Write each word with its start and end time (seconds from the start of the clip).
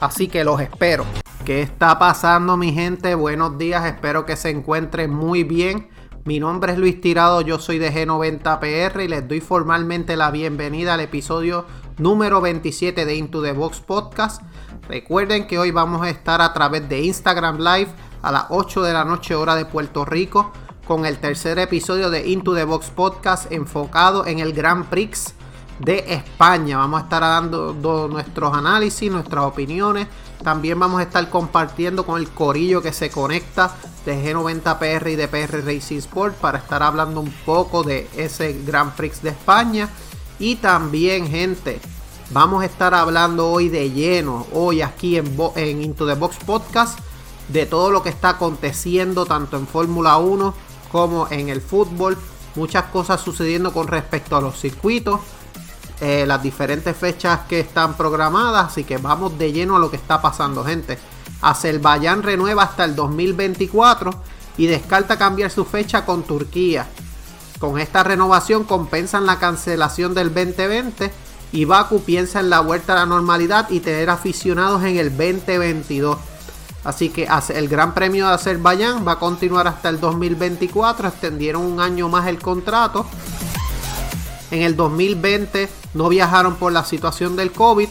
Así 0.00 0.28
que 0.28 0.44
los 0.44 0.60
espero. 0.60 1.04
¿Qué 1.44 1.60
está 1.60 1.98
pasando 1.98 2.56
mi 2.56 2.72
gente? 2.72 3.14
Buenos 3.14 3.58
días, 3.58 3.84
espero 3.84 4.24
que 4.24 4.36
se 4.36 4.50
encuentren 4.50 5.12
muy 5.12 5.44
bien. 5.44 5.88
Mi 6.24 6.40
nombre 6.40 6.72
es 6.72 6.78
Luis 6.78 7.00
Tirado, 7.00 7.40
yo 7.42 7.58
soy 7.58 7.78
de 7.78 7.92
G90PR 7.92 9.04
y 9.04 9.08
les 9.08 9.26
doy 9.26 9.40
formalmente 9.40 10.16
la 10.16 10.30
bienvenida 10.30 10.94
al 10.94 11.00
episodio 11.00 11.66
número 11.98 12.40
27 12.40 13.04
de 13.04 13.14
Into 13.14 13.42
the 13.42 13.52
Box 13.52 13.80
Podcast. 13.80 14.42
Recuerden 14.88 15.46
que 15.46 15.58
hoy 15.58 15.70
vamos 15.70 16.02
a 16.02 16.10
estar 16.10 16.40
a 16.40 16.52
través 16.52 16.88
de 16.88 17.02
Instagram 17.02 17.58
Live 17.58 17.90
a 18.22 18.32
las 18.32 18.44
8 18.50 18.82
de 18.82 18.92
la 18.92 19.04
noche 19.04 19.34
hora 19.34 19.54
de 19.54 19.64
Puerto 19.64 20.04
Rico 20.04 20.52
con 20.86 21.06
el 21.06 21.18
tercer 21.18 21.58
episodio 21.58 22.10
de 22.10 22.28
Into 22.28 22.54
the 22.54 22.64
Box 22.64 22.90
Podcast 22.90 23.50
enfocado 23.52 24.26
en 24.26 24.40
el 24.40 24.52
Grand 24.52 24.86
Prix 24.86 25.34
de 25.80 26.04
España. 26.08 26.76
Vamos 26.76 27.00
a 27.00 27.04
estar 27.04 27.22
dando 27.22 28.08
nuestros 28.08 28.54
análisis, 28.54 29.10
nuestras 29.10 29.44
opiniones. 29.44 30.06
También 30.42 30.78
vamos 30.78 31.00
a 31.00 31.04
estar 31.04 31.28
compartiendo 31.28 32.06
con 32.06 32.20
el 32.20 32.28
corillo 32.28 32.82
que 32.82 32.92
se 32.92 33.10
conecta 33.10 33.74
de 34.04 34.34
G90PR 34.34 35.12
y 35.12 35.16
de 35.16 35.28
PR 35.28 35.64
Racing 35.64 35.98
Sport 35.98 36.36
para 36.36 36.58
estar 36.58 36.82
hablando 36.82 37.20
un 37.20 37.32
poco 37.44 37.82
de 37.82 38.08
ese 38.16 38.60
Grand 38.64 38.92
Prix 38.92 39.22
de 39.22 39.30
España. 39.30 39.88
Y 40.38 40.56
también, 40.56 41.26
gente, 41.26 41.80
vamos 42.30 42.62
a 42.62 42.66
estar 42.66 42.94
hablando 42.94 43.50
hoy 43.50 43.68
de 43.68 43.90
lleno, 43.90 44.46
hoy 44.52 44.80
aquí 44.82 45.16
en, 45.16 45.36
en 45.56 45.82
Into 45.82 46.06
the 46.06 46.14
Box 46.14 46.36
Podcast, 46.46 46.98
de 47.48 47.66
todo 47.66 47.90
lo 47.90 48.02
que 48.02 48.08
está 48.08 48.30
aconteciendo 48.30 49.26
tanto 49.26 49.56
en 49.56 49.66
Fórmula 49.66 50.16
1 50.16 50.54
como 50.92 51.26
en 51.30 51.48
el 51.48 51.60
fútbol. 51.60 52.16
Muchas 52.54 52.84
cosas 52.86 53.20
sucediendo 53.20 53.72
con 53.72 53.86
respecto 53.86 54.36
a 54.36 54.40
los 54.40 54.58
circuitos 54.58 55.20
eh, 56.00 56.24
las 56.26 56.42
diferentes 56.42 56.96
fechas 56.96 57.40
que 57.48 57.60
están 57.60 57.94
programadas. 57.94 58.68
Así 58.68 58.84
que 58.84 58.96
vamos 58.96 59.36
de 59.38 59.52
lleno 59.52 59.76
a 59.76 59.78
lo 59.78 59.90
que 59.90 59.96
está 59.96 60.22
pasando, 60.22 60.64
gente. 60.64 60.98
Azerbaiyán 61.42 62.22
renueva 62.22 62.62
hasta 62.62 62.84
el 62.84 62.94
2024 62.94 64.10
y 64.56 64.66
descarta 64.66 65.18
cambiar 65.18 65.50
su 65.50 65.64
fecha 65.64 66.04
con 66.04 66.22
Turquía. 66.22 66.86
Con 67.58 67.78
esta 67.78 68.02
renovación 68.02 68.64
compensan 68.64 69.26
la 69.26 69.38
cancelación 69.38 70.14
del 70.14 70.32
2020 70.32 71.12
y 71.52 71.64
Baku 71.66 72.02
piensa 72.02 72.40
en 72.40 72.48
la 72.48 72.60
vuelta 72.60 72.94
a 72.94 72.96
la 72.96 73.06
normalidad 73.06 73.68
y 73.68 73.80
tener 73.80 74.08
aficionados 74.08 74.82
en 74.84 74.96
el 74.96 75.10
2022. 75.10 76.16
Así 76.84 77.10
que 77.10 77.28
el 77.54 77.68
Gran 77.68 77.92
Premio 77.92 78.26
de 78.26 78.34
Azerbaiyán 78.34 79.06
va 79.06 79.12
a 79.12 79.18
continuar 79.18 79.68
hasta 79.68 79.90
el 79.90 80.00
2024. 80.00 81.08
Extendieron 81.08 81.62
un 81.62 81.80
año 81.80 82.08
más 82.08 82.26
el 82.26 82.38
contrato. 82.38 83.04
En 84.50 84.62
el 84.62 84.76
2020 84.76 85.79
no 85.94 86.08
viajaron 86.08 86.56
por 86.56 86.72
la 86.72 86.84
situación 86.84 87.36
del 87.36 87.52
COVID 87.52 87.88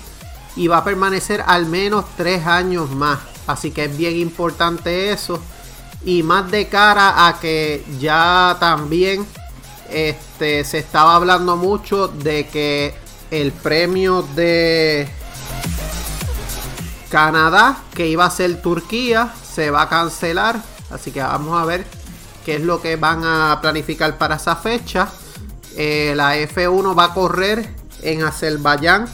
y 0.56 0.68
va 0.68 0.78
a 0.78 0.84
permanecer 0.84 1.44
al 1.46 1.66
menos 1.66 2.06
tres 2.18 2.46
años 2.46 2.92
más. 2.92 3.20
Así 3.48 3.72
que 3.72 3.86
es 3.86 3.98
bien 3.98 4.18
importante 4.18 5.12
eso. 5.12 5.40
Y 6.06 6.24
más 6.24 6.50
de 6.52 6.68
cara 6.68 7.28
a 7.28 7.40
que 7.40 7.84
ya 8.00 8.58
también 8.60 9.26
este, 9.90 10.64
se 10.64 10.80
estaba 10.80 11.16
hablando 11.16 11.58
mucho 11.58 12.08
de 12.08 12.48
que 12.48 12.94
el 13.32 13.52
premio 13.52 14.22
de 14.36 15.10
Canadá, 17.10 17.78
que 17.94 18.08
iba 18.08 18.26
a 18.26 18.30
ser 18.30 18.62
Turquía, 18.62 19.34
se 19.44 19.72
va 19.72 19.84
a 19.84 19.90
cancelar. 19.90 20.62
Así 20.92 21.12
que 21.12 21.22
vamos 21.22 21.60
a 21.62 21.66
ver 21.66 21.86
qué 22.46 22.56
es 22.56 22.62
lo 22.62 22.82
que 22.82 22.96
van 22.96 23.24
a 23.24 23.60
planificar 23.62 24.18
para 24.18 24.36
esa 24.36 24.56
fecha. 24.56 25.10
Eh, 25.76 26.14
la 26.16 26.38
F1 26.38 26.98
va 26.98 27.06
a 27.06 27.14
correr 27.14 27.79
en 28.02 28.24
Azerbaiyán 28.24 29.08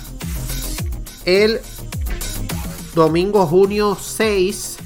el 1.25 1.59
domingo 2.94 3.46
junio 3.46 3.97
6. 4.00 4.78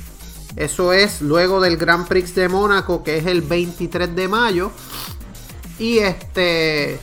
Eso 0.56 0.94
es 0.94 1.22
luego 1.22 1.62
del 1.62 1.78
Grand 1.78 2.08
Prix 2.08 2.34
de 2.36 2.50
Mónaco, 2.50 3.04
que 3.04 3.18
es 3.18 3.26
el 3.26 3.42
23 3.42 4.16
de 4.16 4.28
mayo. 4.28 4.72
Y 5.78 6.00
este. 6.00 7.00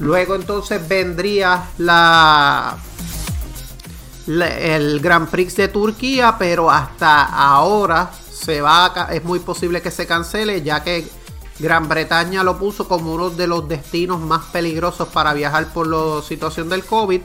Luego 0.00 0.34
entonces 0.34 0.86
vendría 0.88 1.70
la, 1.78 2.76
el 4.26 5.00
Grand 5.00 5.28
Prix 5.28 5.54
de 5.56 5.68
Turquía, 5.68 6.34
pero 6.36 6.70
hasta 6.70 7.24
ahora 7.24 8.10
se 8.32 8.60
va 8.60 9.08
es 9.12 9.22
muy 9.22 9.38
posible 9.38 9.80
que 9.80 9.92
se 9.92 10.06
cancele, 10.06 10.62
ya 10.62 10.82
que 10.82 11.08
Gran 11.58 11.88
Bretaña 11.88 12.42
lo 12.42 12.58
puso 12.58 12.88
como 12.88 13.14
uno 13.14 13.30
de 13.30 13.46
los 13.46 13.68
destinos 13.68 14.20
más 14.20 14.46
peligrosos 14.46 15.08
para 15.08 15.32
viajar 15.34 15.72
por 15.72 15.86
la 15.86 16.20
situación 16.22 16.68
del 16.68 16.84
COVID. 16.84 17.20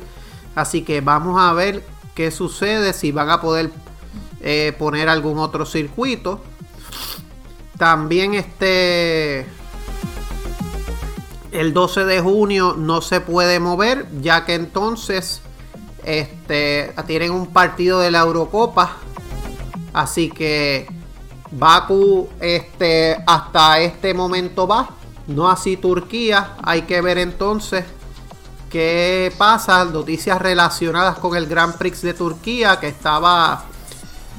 Así 0.55 0.83
que 0.83 1.01
vamos 1.01 1.41
a 1.41 1.53
ver 1.53 1.83
qué 2.13 2.31
sucede, 2.31 2.93
si 2.93 3.11
van 3.11 3.29
a 3.29 3.41
poder 3.41 3.71
eh, 4.41 4.73
poner 4.77 5.09
algún 5.09 5.39
otro 5.39 5.65
circuito. 5.65 6.41
También 7.77 8.33
este... 8.35 9.47
El 11.51 11.73
12 11.73 12.05
de 12.05 12.21
junio 12.21 12.75
no 12.77 13.01
se 13.01 13.21
puede 13.21 13.59
mover, 13.59 14.05
ya 14.21 14.45
que 14.45 14.53
entonces 14.53 15.41
este, 16.05 16.93
tienen 17.07 17.31
un 17.31 17.47
partido 17.47 17.99
de 17.99 18.11
la 18.11 18.19
Eurocopa. 18.19 18.97
Así 19.93 20.29
que 20.29 20.87
Baku 21.51 22.29
este, 22.39 23.17
hasta 23.25 23.79
este 23.79 24.13
momento 24.13 24.67
va, 24.67 24.89
no 25.27 25.49
así 25.49 25.77
Turquía. 25.77 26.55
Hay 26.63 26.83
que 26.83 27.01
ver 27.01 27.17
entonces 27.17 27.85
qué 28.69 29.33
pasa. 29.37 29.85
Noticias 29.85 30.39
relacionadas 30.39 31.17
con 31.17 31.35
el 31.35 31.47
Grand 31.47 31.75
Prix 31.75 32.01
de 32.01 32.13
Turquía 32.13 32.79
que 32.79 32.87
estaba, 32.87 33.63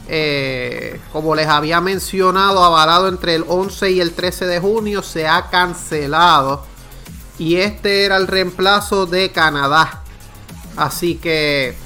eh, 0.09 1.01
como 1.13 1.35
les 1.35 1.49
había 1.49 1.81
mencionado, 1.81 2.63
avalado 2.65 3.09
entre 3.09 3.35
el 3.35 3.45
11 3.47 3.91
y 3.91 4.01
el 4.01 4.13
13 4.13 4.47
de 4.47 4.61
junio. 4.61 5.03
Se 5.03 5.27
ha 5.27 5.51
cancelado. 5.51 6.65
Y 7.39 7.57
este 7.57 8.05
era 8.05 8.17
el 8.19 8.27
reemplazo 8.27 9.07
de 9.07 9.33
Canadá. 9.33 10.03
Así 10.77 11.17
que 11.17 11.77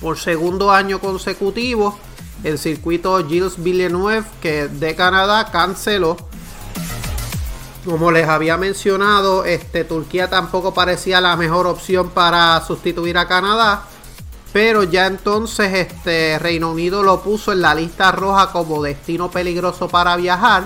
por 0.00 0.18
segundo 0.18 0.70
año 0.70 1.00
consecutivo 1.00 1.98
el 2.44 2.58
circuito 2.58 3.26
Gilles 3.26 3.62
Villeneuve 3.62 4.24
que 4.40 4.68
de 4.68 4.94
Canadá 4.94 5.50
canceló. 5.50 6.16
Como 7.84 8.12
les 8.12 8.28
había 8.28 8.56
mencionado, 8.56 9.44
este, 9.44 9.84
Turquía 9.84 10.30
tampoco 10.30 10.72
parecía 10.72 11.20
la 11.20 11.36
mejor 11.36 11.66
opción 11.66 12.10
para 12.10 12.60
sustituir 12.64 13.18
a 13.18 13.26
Canadá. 13.26 13.84
Pero 14.52 14.82
ya 14.84 15.06
entonces 15.06 15.72
este, 15.72 16.38
Reino 16.38 16.70
Unido 16.70 17.02
lo 17.02 17.22
puso 17.22 17.52
en 17.52 17.62
la 17.62 17.74
lista 17.74 18.12
roja 18.12 18.52
como 18.52 18.82
destino 18.82 19.30
peligroso 19.30 19.88
para 19.88 20.14
viajar. 20.16 20.64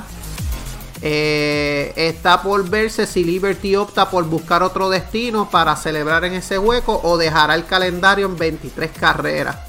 Eh, 1.03 1.92
está 1.94 2.42
por 2.42 2.69
verse 2.69 3.06
si 3.06 3.22
Liberty 3.22 3.76
opta 3.76 4.10
por 4.10 4.25
buscar 4.25 4.62
otro 4.62 4.88
destino 4.88 5.48
para 5.50 5.76
celebrar 5.76 6.25
en 6.25 6.34
ese 6.34 6.59
hueco 6.59 7.00
o 7.04 7.16
dejará 7.16 7.54
el 7.54 7.66
calendario 7.66 8.26
en 8.26 8.36
23 8.36 8.91
carreras. 8.92 9.66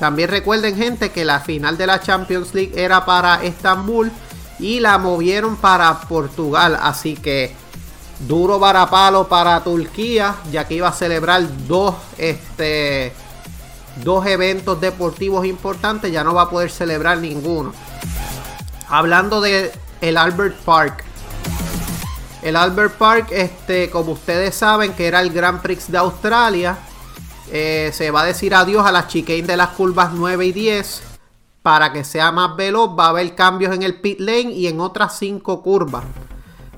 También 0.00 0.30
recuerden 0.30 0.76
gente 0.76 1.10
que 1.10 1.26
la 1.26 1.40
final 1.40 1.76
de 1.76 1.86
la 1.86 2.00
Champions 2.00 2.54
League 2.54 2.72
era 2.74 3.04
para 3.04 3.44
Estambul 3.44 4.10
y 4.58 4.80
la 4.80 4.96
movieron 4.96 5.56
para 5.56 6.00
Portugal. 6.00 6.78
Así 6.80 7.14
que 7.16 7.54
duro 8.26 8.58
varapalo 8.58 9.28
para 9.28 9.62
Turquía, 9.62 10.36
ya 10.50 10.66
que 10.66 10.76
iba 10.76 10.88
a 10.88 10.92
celebrar 10.94 11.46
dos, 11.66 11.96
este, 12.16 13.12
dos 14.02 14.24
eventos 14.24 14.80
deportivos 14.80 15.44
importantes, 15.44 16.10
ya 16.10 16.24
no 16.24 16.32
va 16.32 16.42
a 16.42 16.50
poder 16.50 16.70
celebrar 16.70 17.18
ninguno. 17.18 17.74
Hablando 18.88 19.42
de 19.42 19.70
el 20.00 20.16
Albert 20.16 20.56
Park. 20.60 21.04
El 22.40 22.56
Albert 22.56 22.94
Park, 22.94 23.26
este, 23.32 23.90
como 23.90 24.12
ustedes 24.12 24.54
saben, 24.54 24.94
que 24.94 25.06
era 25.06 25.20
el 25.20 25.30
Grand 25.30 25.60
Prix 25.60 25.92
de 25.92 25.98
Australia 25.98 26.78
eh, 27.52 27.90
se 27.92 28.10
va 28.10 28.22
a 28.22 28.24
decir 28.24 28.54
adiós 28.54 28.86
a 28.86 28.92
las 28.92 29.08
chicane 29.08 29.42
de 29.42 29.56
las 29.56 29.70
curvas 29.70 30.12
9 30.12 30.46
y 30.46 30.52
10 30.52 31.02
para 31.62 31.92
que 31.92 32.04
sea 32.04 32.32
más 32.32 32.56
veloz. 32.56 32.90
Va 32.98 33.06
a 33.06 33.08
haber 33.10 33.34
cambios 33.34 33.74
en 33.74 33.82
el 33.82 34.00
pit 34.00 34.20
lane 34.20 34.52
y 34.52 34.66
en 34.66 34.80
otras 34.80 35.18
5 35.18 35.62
curvas. 35.62 36.04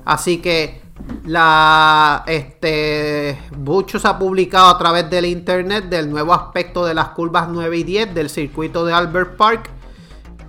Así 0.05 0.39
que 0.39 0.81
la 1.25 2.23
este 2.27 3.39
mucho 3.57 3.99
se 3.99 4.07
ha 4.07 4.19
publicado 4.19 4.67
a 4.67 4.77
través 4.77 5.09
del 5.09 5.25
internet 5.25 5.85
del 5.85 6.09
nuevo 6.09 6.33
aspecto 6.33 6.85
de 6.85 6.93
las 6.93 7.09
curvas 7.09 7.47
9 7.49 7.77
y 7.77 7.83
10 7.83 8.13
del 8.13 8.29
circuito 8.29 8.85
de 8.85 8.93
Albert 8.93 9.35
Park 9.35 9.69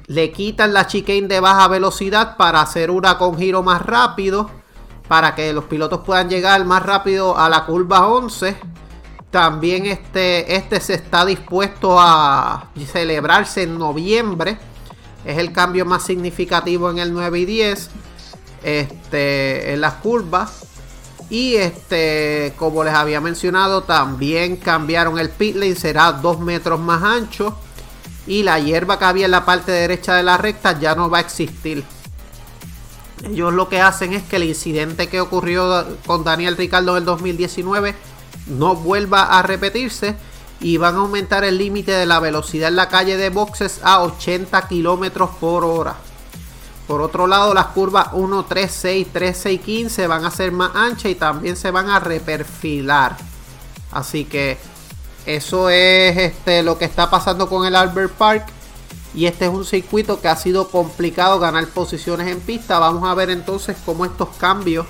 le 0.06 0.32
quitan 0.32 0.72
la 0.72 0.86
chicane 0.86 1.28
de 1.28 1.40
baja 1.40 1.68
velocidad 1.68 2.36
para 2.36 2.60
hacer 2.60 2.90
una 2.90 3.16
con 3.16 3.38
giro 3.38 3.62
más 3.62 3.82
rápido, 3.82 4.50
para 5.08 5.34
que 5.34 5.52
los 5.52 5.64
pilotos 5.64 6.00
puedan 6.04 6.28
llegar 6.28 6.64
más 6.64 6.82
rápido 6.82 7.38
a 7.38 7.48
la 7.48 7.64
curva 7.64 8.06
11. 8.08 8.56
También 9.34 9.86
este, 9.86 10.54
este 10.54 10.78
se 10.78 10.94
está 10.94 11.26
dispuesto 11.26 11.98
a 11.98 12.70
celebrarse 12.92 13.64
en 13.64 13.76
noviembre. 13.76 14.56
Es 15.24 15.38
el 15.38 15.50
cambio 15.50 15.84
más 15.84 16.04
significativo 16.04 16.88
en 16.88 16.98
el 16.98 17.12
9 17.12 17.40
y 17.40 17.44
10. 17.44 17.90
Este, 18.62 19.72
en 19.72 19.80
las 19.80 19.94
curvas. 19.94 20.66
Y 21.30 21.56
este, 21.56 22.54
como 22.56 22.84
les 22.84 22.94
había 22.94 23.20
mencionado, 23.20 23.82
también 23.82 24.54
cambiaron 24.54 25.18
el 25.18 25.30
pit 25.30 25.56
lane. 25.56 25.74
Será 25.74 26.12
2 26.12 26.38
metros 26.38 26.78
más 26.78 27.02
ancho 27.02 27.58
y 28.28 28.44
la 28.44 28.60
hierba 28.60 29.00
que 29.00 29.04
había 29.04 29.24
en 29.24 29.32
la 29.32 29.44
parte 29.44 29.72
derecha 29.72 30.14
de 30.14 30.22
la 30.22 30.36
recta 30.36 30.78
ya 30.78 30.94
no 30.94 31.10
va 31.10 31.18
a 31.18 31.22
existir. 31.22 31.82
Ellos 33.24 33.52
lo 33.52 33.68
que 33.68 33.80
hacen 33.80 34.12
es 34.12 34.22
que 34.22 34.36
el 34.36 34.44
incidente 34.44 35.08
que 35.08 35.20
ocurrió 35.20 35.84
con 36.06 36.22
Daniel 36.22 36.56
Ricardo 36.56 36.92
en 36.92 36.98
el 36.98 37.04
2019 37.04 38.13
no 38.46 38.76
vuelva 38.76 39.38
a 39.38 39.42
repetirse 39.42 40.16
y 40.60 40.76
van 40.76 40.94
a 40.94 40.98
aumentar 40.98 41.44
el 41.44 41.58
límite 41.58 41.92
de 41.92 42.06
la 42.06 42.20
velocidad 42.20 42.68
en 42.68 42.76
la 42.76 42.88
calle 42.88 43.16
de 43.16 43.30
boxes 43.30 43.80
a 43.82 44.02
80 44.02 44.68
kilómetros 44.68 45.30
por 45.40 45.64
hora. 45.64 45.96
Por 46.86 47.00
otro 47.00 47.26
lado, 47.26 47.54
las 47.54 47.66
curvas 47.66 48.08
1, 48.12 48.44
3, 48.44 48.70
6, 48.70 49.08
3, 49.12 49.36
6, 49.36 49.60
15 49.60 50.06
van 50.06 50.24
a 50.24 50.30
ser 50.30 50.52
más 50.52 50.70
anchas 50.74 51.12
y 51.12 51.14
también 51.14 51.56
se 51.56 51.70
van 51.70 51.88
a 51.88 51.98
reperfilar. 51.98 53.16
Así 53.90 54.24
que 54.24 54.58
eso 55.24 55.70
es 55.70 56.16
este, 56.16 56.62
lo 56.62 56.76
que 56.76 56.84
está 56.84 57.08
pasando 57.08 57.48
con 57.48 57.66
el 57.66 57.74
Albert 57.74 58.12
Park. 58.12 58.46
Y 59.14 59.26
este 59.26 59.46
es 59.46 59.50
un 59.50 59.64
circuito 59.64 60.20
que 60.20 60.28
ha 60.28 60.36
sido 60.36 60.68
complicado 60.68 61.38
ganar 61.38 61.66
posiciones 61.68 62.28
en 62.28 62.40
pista. 62.40 62.78
Vamos 62.78 63.08
a 63.08 63.14
ver 63.14 63.30
entonces 63.30 63.76
cómo 63.86 64.04
estos 64.04 64.28
cambios 64.36 64.86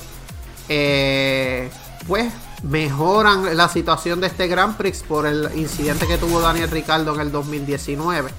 eh, 0.69 1.71
pues 2.09 2.33
mejoran 2.65 3.57
la 3.57 3.69
situación 3.69 4.21
de 4.21 4.27
este 4.27 4.49
Grand 4.49 4.77
Prix 4.77 5.03
por 5.03 5.27
el 5.27 5.51
incidente 5.55 6.07
que 6.07 6.19
tuvo 6.19 6.41
Daniel 6.41 6.71
Ricardo 6.71 7.15
en 7.15 7.21
el 7.21 7.31
2019. 7.33 8.31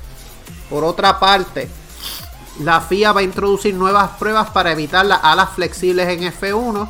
Por 0.69 0.83
otra 0.83 1.19
parte, 1.19 1.69
la 2.59 2.81
FIA 2.81 3.13
va 3.13 3.21
a 3.21 3.23
introducir 3.23 3.73
nuevas 3.73 4.11
pruebas 4.19 4.49
para 4.49 4.71
evitar 4.71 5.05
las 5.05 5.23
alas 5.23 5.49
flexibles 5.55 6.07
en 6.07 6.31
F1 6.31 6.89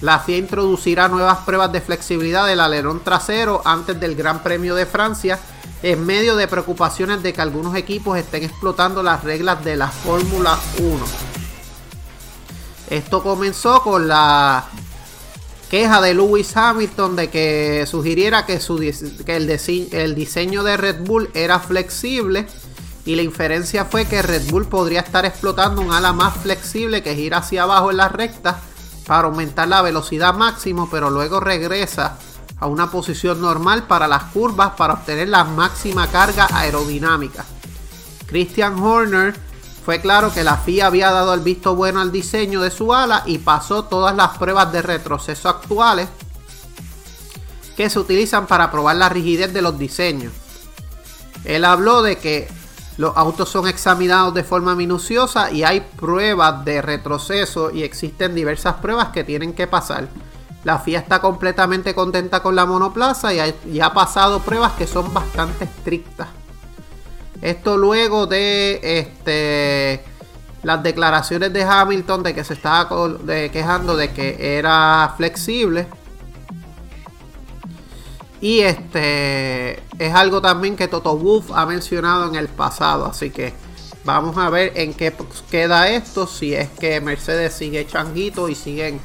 la 0.00 0.18
FIA 0.18 0.36
introducirá 0.36 1.08
nuevas 1.08 1.38
pruebas 1.46 1.72
de 1.72 1.80
flexibilidad 1.80 2.46
del 2.46 2.60
alerón 2.60 3.00
trasero 3.02 3.62
antes 3.64 3.98
del 3.98 4.16
Gran 4.16 4.42
Premio 4.42 4.74
de 4.74 4.86
Francia, 4.86 5.38
en 5.82 6.04
medio 6.04 6.36
de 6.36 6.48
preocupaciones 6.48 7.22
de 7.22 7.32
que 7.32 7.40
algunos 7.40 7.74
equipos 7.74 8.18
estén 8.18 8.42
explotando 8.42 9.02
las 9.02 9.24
reglas 9.24 9.64
de 9.64 9.76
la 9.76 9.88
Fórmula 9.88 10.58
1. 10.78 10.98
Esto 12.90 13.22
comenzó 13.22 13.82
con 13.82 14.06
la 14.08 14.64
queja 15.74 16.00
de 16.00 16.14
Lewis 16.14 16.56
Hamilton 16.56 17.16
de 17.16 17.30
que 17.30 17.84
sugiriera 17.88 18.46
que, 18.46 18.60
el, 19.26 19.60
el 19.90 20.14
diseño 20.14 20.62
de 20.62 20.76
Red 20.76 21.00
Bull 21.00 21.30
era 21.34 21.58
flexible 21.58 22.46
y 23.04 23.16
la 23.16 23.22
inferencia 23.22 23.84
fue 23.84 24.06
que 24.06 24.22
Red 24.22 24.52
Bull 24.52 24.66
podría 24.66 25.00
estar 25.00 25.24
explotando 25.24 25.80
un 25.80 25.90
ala 25.90 26.12
más 26.12 26.36
flexible 26.36 27.02
que 27.02 27.16
gira 27.16 27.38
hacia 27.38 27.64
abajo 27.64 27.90
en 27.90 27.96
las 27.96 28.12
rectas 28.12 28.54
para 29.04 29.26
aumentar 29.26 29.66
la 29.66 29.82
velocidad 29.82 30.32
máximo, 30.32 30.88
pero 30.88 31.10
luego 31.10 31.40
regresa 31.40 32.18
a 32.60 32.68
una 32.68 32.92
posición 32.92 33.40
normal 33.40 33.88
para 33.88 34.06
las 34.06 34.22
curvas 34.26 34.74
para 34.76 34.94
obtener 34.94 35.28
la 35.28 35.42
máxima 35.42 36.06
carga 36.06 36.46
aerodinámica. 36.52 37.44
Christian 38.26 38.78
Horner 38.80 39.34
fue 39.84 40.00
claro 40.00 40.32
que 40.32 40.44
la 40.44 40.56
FIA 40.56 40.86
había 40.86 41.10
dado 41.10 41.34
el 41.34 41.40
visto 41.40 41.74
bueno 41.74 42.00
al 42.00 42.10
diseño 42.10 42.62
de 42.62 42.70
su 42.70 42.94
ala 42.94 43.22
y 43.26 43.38
pasó 43.38 43.84
todas 43.84 44.16
las 44.16 44.38
pruebas 44.38 44.72
de 44.72 44.80
retroceso 44.80 45.48
actuales 45.48 46.08
que 47.76 47.90
se 47.90 47.98
utilizan 47.98 48.46
para 48.46 48.70
probar 48.70 48.96
la 48.96 49.10
rigidez 49.10 49.52
de 49.52 49.60
los 49.60 49.78
diseños. 49.78 50.32
Él 51.44 51.66
habló 51.66 52.00
de 52.00 52.16
que 52.16 52.48
los 52.96 53.14
autos 53.16 53.50
son 53.50 53.68
examinados 53.68 54.32
de 54.32 54.44
forma 54.44 54.74
minuciosa 54.74 55.50
y 55.50 55.64
hay 55.64 55.80
pruebas 55.80 56.64
de 56.64 56.80
retroceso 56.80 57.70
y 57.70 57.82
existen 57.82 58.34
diversas 58.34 58.76
pruebas 58.76 59.08
que 59.08 59.24
tienen 59.24 59.52
que 59.52 59.66
pasar. 59.66 60.08
La 60.62 60.78
FIA 60.78 61.00
está 61.00 61.20
completamente 61.20 61.94
contenta 61.94 62.42
con 62.42 62.56
la 62.56 62.64
monoplaza 62.64 63.34
y 63.34 63.80
ha, 63.80 63.92
pasado 63.92 64.40
pruebas 64.40 64.72
que 64.72 64.86
son 64.86 65.12
bastante 65.12 65.64
estrictas. 65.64 66.28
Esto 67.44 67.76
luego 67.76 68.26
de 68.26 68.80
este, 68.82 70.02
las 70.64 70.82
declaraciones 70.82 71.52
de 71.52 71.62
Hamilton 71.62 72.24
de 72.24 72.34
que 72.34 72.42
se 72.42 72.54
estaba 72.54 72.88
quejando 73.52 73.96
de 73.96 74.12
que 74.12 74.56
era 74.58 75.14
flexible 75.16 75.86
y 78.44 78.60
este 78.60 79.82
es 79.98 80.14
algo 80.14 80.42
también 80.42 80.76
que 80.76 80.86
Toto 80.86 81.16
Wolff 81.16 81.50
ha 81.54 81.64
mencionado 81.64 82.28
en 82.28 82.34
el 82.34 82.48
pasado. 82.48 83.06
Así 83.06 83.30
que 83.30 83.54
vamos 84.04 84.36
a 84.36 84.50
ver 84.50 84.72
en 84.74 84.92
qué 84.92 85.14
queda 85.50 85.88
esto. 85.88 86.26
Si 86.26 86.54
es 86.54 86.68
que 86.68 87.00
Mercedes 87.00 87.54
sigue 87.54 87.86
changuito 87.86 88.50
y 88.50 88.54
siguen 88.54 89.00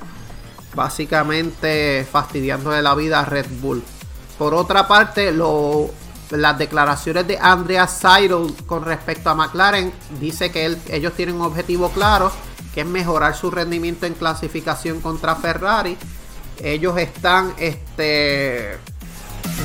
básicamente 0.75 2.05
fastidiando 2.11 2.71
de 2.71 2.81
la 2.81 2.95
vida 2.95 3.21
a 3.21 3.25
Red 3.25 3.45
Bull. 3.61 3.81
Por 4.37 4.53
otra 4.53 4.89
parte, 4.89 5.31
las 6.31 6.57
declaraciones 6.57 7.27
de 7.27 7.37
Andrea 7.37 7.87
Seidel 7.87 8.55
con 8.65 8.85
respecto 8.85 9.29
a 9.29 9.35
McLaren 9.35 9.91
dice 10.19 10.51
que 10.51 10.77
ellos 10.89 11.13
tienen 11.13 11.35
un 11.35 11.41
objetivo 11.41 11.89
claro 11.89 12.31
que 12.73 12.81
es 12.81 12.87
mejorar 12.87 13.35
su 13.35 13.49
rendimiento 13.49 14.05
en 14.05 14.13
clasificación 14.13 15.01
contra 15.01 15.35
Ferrari. 15.35 15.97
Ellos 16.61 16.97
están 16.97 17.53
este 17.57 18.77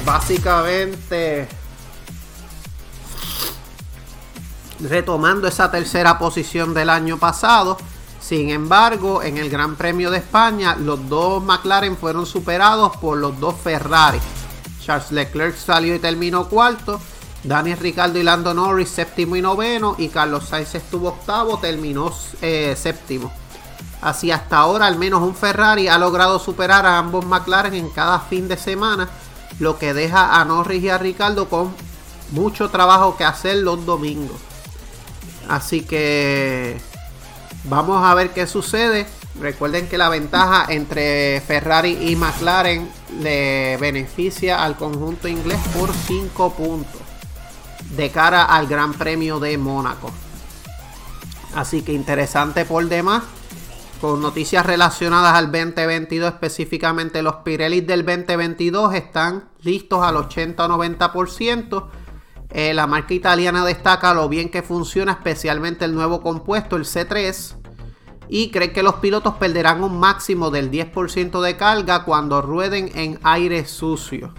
básicamente 0.04 1.48
retomando 4.80 5.48
esa 5.48 5.70
tercera 5.70 6.18
posición 6.18 6.72
del 6.72 6.90
año 6.90 7.18
pasado. 7.18 7.76
Sin 8.20 8.48
embargo, 8.48 9.22
en 9.22 9.36
el 9.36 9.50
Gran 9.50 9.76
Premio 9.76 10.10
de 10.10 10.18
España, 10.18 10.76
los 10.76 11.08
dos 11.10 11.42
McLaren 11.44 11.96
fueron 11.96 12.24
superados 12.24 12.96
por 12.96 13.18
los 13.18 13.38
dos 13.38 13.54
Ferrari. 13.62 14.18
Charles 14.84 15.10
Leclerc 15.12 15.56
salió 15.56 15.94
y 15.94 15.98
terminó 15.98 16.48
cuarto. 16.48 17.00
Daniel 17.42 17.78
Ricardo 17.78 18.18
y 18.18 18.22
Lando 18.22 18.54
Norris 18.54 18.88
séptimo 18.88 19.36
y 19.36 19.42
noveno. 19.42 19.96
Y 19.98 20.08
Carlos 20.08 20.48
Sainz 20.48 20.74
estuvo 20.74 21.08
octavo, 21.08 21.58
terminó 21.58 22.12
eh, 22.42 22.74
séptimo. 22.76 23.32
Así 24.02 24.30
hasta 24.30 24.58
ahora 24.58 24.86
al 24.86 24.98
menos 24.98 25.22
un 25.22 25.34
Ferrari 25.34 25.88
ha 25.88 25.98
logrado 25.98 26.38
superar 26.38 26.84
a 26.84 26.98
ambos 26.98 27.24
McLaren 27.24 27.74
en 27.74 27.88
cada 27.88 28.20
fin 28.20 28.48
de 28.48 28.58
semana 28.58 29.08
lo 29.58 29.78
que 29.78 29.94
deja 29.94 30.40
a 30.40 30.44
Norris 30.44 30.82
y 30.82 30.88
a 30.88 30.98
Ricardo 30.98 31.48
con 31.48 31.74
mucho 32.32 32.68
trabajo 32.70 33.16
que 33.16 33.24
hacer 33.24 33.56
los 33.58 33.86
domingos. 33.86 34.36
Así 35.48 35.82
que 35.82 36.78
vamos 37.64 38.04
a 38.04 38.14
ver 38.14 38.30
qué 38.30 38.46
sucede. 38.46 39.06
Recuerden 39.40 39.88
que 39.88 39.98
la 39.98 40.08
ventaja 40.08 40.66
entre 40.68 41.40
Ferrari 41.40 41.98
y 42.08 42.16
McLaren 42.16 42.88
le 43.20 43.76
beneficia 43.78 44.62
al 44.62 44.76
conjunto 44.76 45.26
inglés 45.26 45.58
por 45.76 45.92
5 45.92 46.54
puntos 46.54 47.00
de 47.96 48.10
cara 48.10 48.44
al 48.44 48.66
Gran 48.66 48.94
Premio 48.94 49.40
de 49.40 49.58
Mónaco. 49.58 50.10
Así 51.54 51.82
que 51.82 51.92
interesante 51.92 52.64
por 52.64 52.86
demás 52.88 53.22
con 54.00 54.20
noticias 54.20 54.66
relacionadas 54.66 55.34
al 55.34 55.50
2022, 55.50 56.34
específicamente 56.34 57.22
los 57.22 57.36
Pirelli 57.36 57.80
del 57.80 58.04
2022 58.04 58.94
están 58.94 59.48
listos 59.62 60.02
al 60.02 60.16
80 60.16 60.66
o 60.66 60.68
90%. 60.68 61.88
Eh, 62.50 62.74
la 62.74 62.86
marca 62.86 63.14
italiana 63.14 63.64
destaca 63.64 64.12
lo 64.12 64.28
bien 64.28 64.50
que 64.50 64.62
funciona, 64.62 65.12
especialmente 65.12 65.86
el 65.86 65.94
nuevo 65.94 66.20
compuesto, 66.20 66.76
el 66.76 66.84
C3, 66.84 67.63
y 68.28 68.50
cree 68.50 68.72
que 68.72 68.82
los 68.82 68.94
pilotos 68.96 69.34
perderán 69.34 69.82
un 69.82 69.98
máximo 69.98 70.50
del 70.50 70.70
10% 70.70 71.40
de 71.40 71.56
carga 71.56 72.04
cuando 72.04 72.42
rueden 72.42 72.90
en 72.94 73.18
aire 73.22 73.66
sucio. 73.66 74.32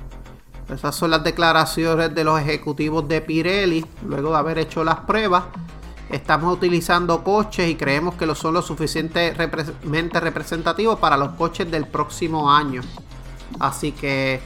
Esas 0.73 0.95
son 0.95 1.11
las 1.11 1.23
declaraciones 1.23 2.15
de 2.15 2.23
los 2.23 2.39
ejecutivos 2.39 3.07
de 3.07 3.21
Pirelli 3.21 3.85
luego 4.07 4.31
de 4.31 4.37
haber 4.37 4.57
hecho 4.57 4.83
las 4.83 5.01
pruebas. 5.01 5.43
Estamos 6.09 6.53
utilizando 6.55 7.23
coches 7.23 7.69
y 7.69 7.75
creemos 7.75 8.15
que 8.15 8.33
son 8.35 8.55
lo 8.55 8.61
suficientemente 8.61 10.19
representativos 10.19 10.99
para 10.99 11.17
los 11.17 11.29
coches 11.31 11.69
del 11.69 11.87
próximo 11.87 12.51
año. 12.51 12.81
Así 13.59 13.91
que 13.91 14.41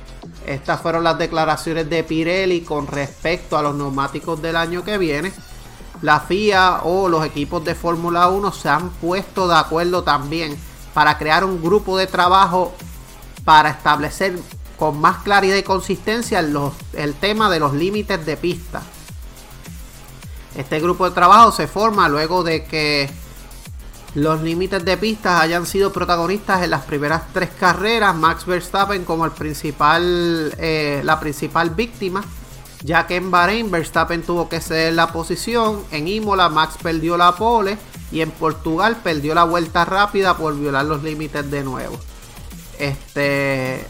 estas 0.46 0.82
fueron 0.82 1.04
las 1.04 1.18
declaraciones 1.18 1.90
de 1.90 2.04
Pirelli 2.04 2.62
con 2.62 2.88
respecto 2.88 3.58
a 3.58 3.62
los 3.62 3.76
neumáticos 3.76 4.42
del 4.42 4.56
año 4.56 4.84
que 4.84 4.98
viene. 4.98 5.32
La 6.02 6.22
FIA 6.22 6.82
o 6.84 7.10
los 7.10 7.26
equipos 7.26 7.64
de 7.66 7.76
Fórmula 7.76 8.30
1 8.30 8.52
se 8.54 8.70
han 8.70 8.90
puesto 8.90 9.48
de 9.48 9.56
acuerdo 9.56 10.04
también 10.04 10.58
para 10.94 11.18
crear 11.18 11.44
un 11.44 11.62
grupo 11.62 11.98
de 11.98 12.08
trabajo 12.08 12.74
para 13.44 13.70
establecer 13.70 14.40
con 14.78 15.00
más 15.00 15.24
claridad 15.24 15.58
y 15.58 15.64
consistencia 15.64 16.40
el 16.40 17.14
tema 17.16 17.50
de 17.50 17.60
los 17.60 17.74
límites 17.74 18.26
de 18.26 18.38
pista. 18.38 18.82
Este 20.56 20.80
grupo 20.80 21.08
de 21.08 21.12
trabajo 21.12 21.52
se 21.52 21.68
forma 21.68 22.08
luego 22.08 22.44
de 22.44 22.64
que 22.64 23.10
los 24.16 24.42
límites 24.42 24.84
de 24.84 24.98
pistas 24.98 25.42
hayan 25.42 25.66
sido 25.66 25.92
protagonistas 25.92 26.64
en 26.64 26.72
las 26.72 26.84
primeras 26.86 27.24
tres 27.34 27.50
carreras. 27.60 28.16
Max 28.16 28.46
Verstappen 28.46 29.06
como 29.06 29.26
el 29.26 29.32
principal, 29.32 30.54
eh, 30.58 31.02
la 31.04 31.20
principal 31.20 31.70
víctima, 31.72 32.24
ya 32.84 33.08
que 33.08 33.18
en 33.18 33.32
Bahrein 33.32 33.70
Verstappen 33.70 34.24
tuvo 34.24 34.48
que 34.48 34.62
ceder 34.62 34.94
la 34.94 35.12
posición, 35.12 35.84
en 35.92 36.08
Imola 36.08 36.50
Max 36.50 36.76
perdió 36.82 37.18
la 37.18 37.36
pole 37.36 37.78
y 38.12 38.22
en 38.22 38.32
Portugal 38.32 38.98
perdió 39.04 39.36
la 39.36 39.44
vuelta 39.44 39.86
rápida 39.86 40.38
por 40.38 40.58
violar 40.58 40.86
los 40.86 41.04
límites 41.04 41.50
de 41.52 41.64
nuevo. 41.64 42.00
Este, 42.78 43.86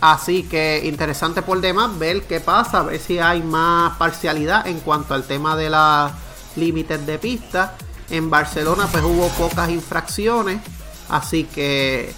así 0.00 0.42
que 0.42 0.82
interesante 0.84 1.42
por 1.42 1.60
demás 1.60 1.98
ver 1.98 2.24
qué 2.24 2.40
pasa, 2.40 2.82
ver 2.82 3.00
si 3.00 3.18
hay 3.18 3.42
más 3.42 3.96
parcialidad 3.96 4.66
en 4.66 4.80
cuanto 4.80 5.14
al 5.14 5.24
tema 5.24 5.56
de 5.56 5.70
las 5.70 6.12
límites 6.56 7.06
de 7.06 7.18
pista. 7.18 7.76
En 8.10 8.30
Barcelona 8.30 8.86
pues 8.92 9.02
hubo 9.02 9.28
pocas 9.30 9.70
infracciones, 9.70 10.60
así 11.08 11.44
que 11.44 12.12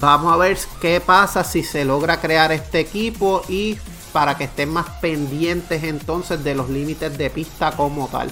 vamos 0.00 0.32
a 0.32 0.36
ver 0.36 0.58
qué 0.80 1.00
pasa 1.00 1.44
si 1.44 1.62
se 1.62 1.84
logra 1.84 2.20
crear 2.20 2.52
este 2.52 2.80
equipo 2.80 3.42
y 3.48 3.78
para 4.14 4.36
que 4.36 4.44
estén 4.44 4.72
más 4.72 4.86
pendientes 5.00 5.82
entonces 5.82 6.44
de 6.44 6.54
los 6.54 6.70
límites 6.70 7.18
de 7.18 7.30
pista 7.30 7.72
como 7.72 8.06
tal. 8.06 8.30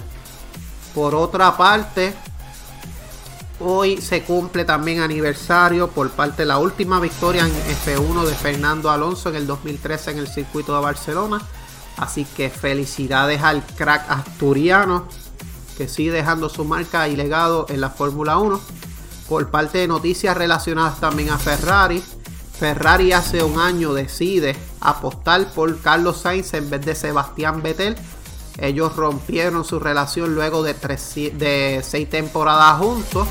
Por 0.95 1.13
otra 1.17 1.57
parte, 1.57 2.15
hoy 3.59 4.01
se 4.01 4.23
cumple 4.23 4.65
también 4.65 5.01
aniversario 5.01 5.91
por 5.91 6.09
parte 6.11 6.43
de 6.43 6.47
la 6.47 6.59
última 6.59 7.01
victoria 7.01 7.45
en 7.45 7.53
F1 7.53 8.25
de 8.25 8.33
Fernando 8.33 8.93
Alonso 8.93 9.31
en 9.31 9.35
el 9.35 9.49
2013 9.49 10.13
en 10.13 10.19
el 10.19 10.29
circuito 10.29 10.73
de 10.73 10.83
Barcelona. 10.83 11.43
Así 11.97 12.27
que 12.27 12.49
felicidades 12.49 13.43
al 13.43 13.67
crack 13.67 14.09
asturiano 14.09 15.09
que 15.77 15.89
sigue 15.89 16.13
dejando 16.13 16.49
su 16.49 16.65
marca 16.65 17.09
y 17.09 17.17
legado 17.17 17.67
en 17.69 17.81
la 17.81 17.91
Fórmula 17.91 18.39
1. 18.39 18.61
Por 19.29 19.51
parte 19.51 19.79
de 19.79 19.89
noticias 19.89 20.37
relacionadas 20.37 21.01
también 21.01 21.31
a 21.31 21.39
Ferrari. 21.39 22.01
Ferrari 22.63 23.11
hace 23.11 23.43
un 23.43 23.59
año 23.59 23.93
decide 23.93 24.55
apostar 24.81 25.53
por 25.53 25.81
Carlos 25.81 26.19
Sainz 26.19 26.55
en 26.55 26.71
vez 26.71 26.87
de 26.87 26.95
Sebastián 26.95 27.61
Vettel. 27.61 27.97
Ellos 28.57 28.95
rompieron 28.95 29.65
su 29.65 29.81
relación 29.81 30.37
luego 30.37 30.63
de, 30.63 31.83
seis 31.83 32.09
temporadas 32.09 32.79
juntos. 32.79 33.27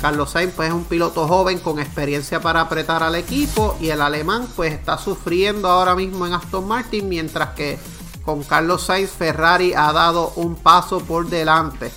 Carlos 0.00 0.32
Sainz 0.32 0.52
pues, 0.56 0.66
es 0.66 0.74
un 0.74 0.82
piloto 0.82 1.28
joven 1.28 1.60
con 1.60 1.78
experiencia 1.78 2.40
para 2.40 2.62
apretar 2.62 3.04
al 3.04 3.14
equipo 3.14 3.76
y 3.80 3.90
el 3.90 4.02
alemán 4.02 4.48
pues 4.56 4.72
está 4.72 4.98
sufriendo 4.98 5.68
ahora 5.68 5.94
mismo 5.94 6.26
en 6.26 6.32
Aston 6.32 6.66
Martin 6.66 7.08
mientras 7.08 7.50
que 7.50 7.78
con 8.24 8.42
Carlos 8.42 8.82
Sainz 8.82 9.10
Ferrari 9.10 9.74
ha 9.74 9.92
dado 9.92 10.32
un 10.34 10.56
paso 10.56 10.98
por 10.98 11.28
delante. 11.28 11.92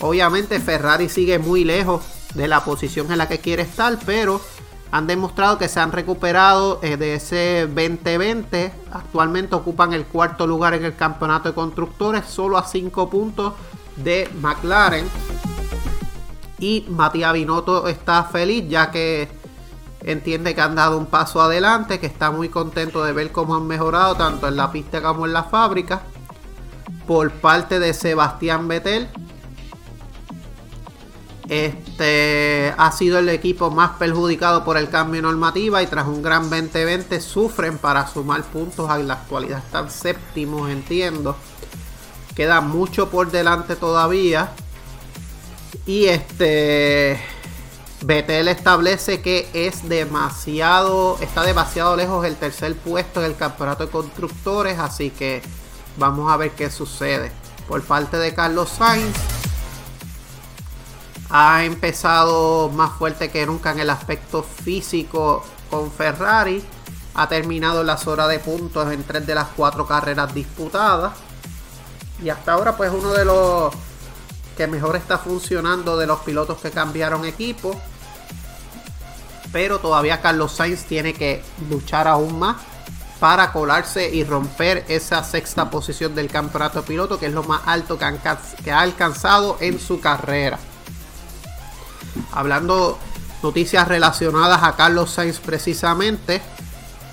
Obviamente 0.00 0.60
Ferrari 0.60 1.08
sigue 1.08 1.38
muy 1.38 1.64
lejos 1.64 2.02
de 2.34 2.48
la 2.48 2.66
posición 2.66 3.10
en 3.10 3.16
la 3.16 3.28
que 3.28 3.38
quiere 3.38 3.62
estar, 3.62 3.98
pero 4.04 4.42
han 4.92 5.06
demostrado 5.06 5.58
que 5.58 5.68
se 5.68 5.78
han 5.78 5.92
recuperado 5.92 6.80
eh, 6.82 6.96
de 6.96 7.14
ese 7.14 7.66
2020. 7.66 8.72
Actualmente 8.92 9.54
ocupan 9.54 9.92
el 9.92 10.04
cuarto 10.04 10.46
lugar 10.46 10.74
en 10.74 10.84
el 10.84 10.96
campeonato 10.96 11.48
de 11.48 11.54
constructores, 11.54 12.26
solo 12.26 12.58
a 12.58 12.64
5 12.64 13.08
puntos 13.08 13.54
de 13.96 14.28
McLaren. 14.40 15.06
Y 16.58 16.86
Matías 16.88 17.32
Binotto 17.32 17.88
está 17.88 18.24
feliz 18.24 18.68
ya 18.68 18.90
que 18.90 19.28
entiende 20.02 20.54
que 20.54 20.60
han 20.60 20.74
dado 20.74 20.98
un 20.98 21.06
paso 21.06 21.40
adelante, 21.40 22.00
que 22.00 22.06
está 22.06 22.30
muy 22.30 22.48
contento 22.48 23.04
de 23.04 23.12
ver 23.12 23.30
cómo 23.32 23.54
han 23.54 23.66
mejorado 23.66 24.16
tanto 24.16 24.48
en 24.48 24.56
la 24.56 24.72
pista 24.72 25.00
como 25.00 25.24
en 25.24 25.32
la 25.32 25.44
fábrica. 25.44 26.02
Por 27.06 27.30
parte 27.30 27.78
de 27.78 27.94
Sebastián 27.94 28.68
Vettel, 28.68 29.08
este 31.48 32.49
ha 32.80 32.92
sido 32.92 33.18
el 33.18 33.28
equipo 33.28 33.70
más 33.70 33.90
perjudicado 33.98 34.64
por 34.64 34.78
el 34.78 34.88
cambio 34.88 35.20
normativa 35.20 35.82
y 35.82 35.86
tras 35.86 36.06
un 36.06 36.22
gran 36.22 36.48
2020 36.48 37.20
sufren 37.20 37.76
para 37.76 38.06
sumar 38.06 38.42
puntos. 38.44 38.90
En 38.98 39.06
la 39.06 39.14
actualidad 39.14 39.58
están 39.58 39.90
séptimos, 39.90 40.70
entiendo. 40.70 41.36
Queda 42.34 42.62
mucho 42.62 43.10
por 43.10 43.30
delante 43.30 43.76
todavía. 43.76 44.52
Y 45.84 46.06
este 46.06 47.20
Betel 48.00 48.48
establece 48.48 49.20
que 49.20 49.50
es 49.52 49.86
demasiado, 49.86 51.18
está 51.20 51.42
demasiado 51.42 51.96
lejos 51.96 52.24
el 52.24 52.36
tercer 52.36 52.74
puesto 52.76 53.20
en 53.20 53.26
el 53.26 53.36
campeonato 53.36 53.84
de 53.84 53.92
constructores, 53.92 54.78
así 54.78 55.10
que 55.10 55.42
vamos 55.98 56.32
a 56.32 56.38
ver 56.38 56.52
qué 56.52 56.70
sucede. 56.70 57.30
Por 57.68 57.82
parte 57.82 58.16
de 58.16 58.32
Carlos 58.34 58.70
Sainz, 58.70 59.18
ha 61.30 61.64
empezado 61.64 62.68
más 62.70 62.92
fuerte 62.92 63.30
que 63.30 63.46
nunca 63.46 63.70
en 63.70 63.80
el 63.80 63.90
aspecto 63.90 64.42
físico 64.42 65.44
con 65.70 65.90
Ferrari. 65.92 66.62
Ha 67.14 67.28
terminado 67.28 67.84
las 67.84 68.06
horas 68.06 68.28
de 68.28 68.40
puntos 68.40 68.92
en 68.92 69.04
tres 69.04 69.26
de 69.26 69.34
las 69.34 69.48
cuatro 69.56 69.86
carreras 69.86 70.34
disputadas. 70.34 71.12
Y 72.22 72.28
hasta 72.28 72.52
ahora, 72.52 72.76
pues 72.76 72.92
uno 72.92 73.12
de 73.12 73.24
los 73.24 73.72
que 74.56 74.66
mejor 74.66 74.96
está 74.96 75.18
funcionando 75.18 75.96
de 75.96 76.06
los 76.06 76.20
pilotos 76.20 76.58
que 76.60 76.70
cambiaron 76.70 77.24
equipo. 77.24 77.80
Pero 79.52 79.78
todavía 79.78 80.20
Carlos 80.20 80.52
Sainz 80.52 80.84
tiene 80.84 81.14
que 81.14 81.42
luchar 81.68 82.08
aún 82.08 82.38
más 82.38 82.56
para 83.20 83.52
colarse 83.52 84.08
y 84.08 84.24
romper 84.24 84.84
esa 84.88 85.22
sexta 85.22 85.70
posición 85.70 86.14
del 86.14 86.28
campeonato 86.28 86.82
piloto, 86.82 87.18
que 87.18 87.26
es 87.26 87.32
lo 87.32 87.42
más 87.42 87.62
alto 87.66 87.98
que 87.98 88.72
ha 88.72 88.80
alcanzado 88.80 89.58
en 89.60 89.78
su 89.78 90.00
carrera. 90.00 90.58
Hablando 92.32 92.98
noticias 93.42 93.88
relacionadas 93.88 94.62
a 94.62 94.76
Carlos 94.76 95.10
Sainz 95.10 95.38
precisamente, 95.40 96.40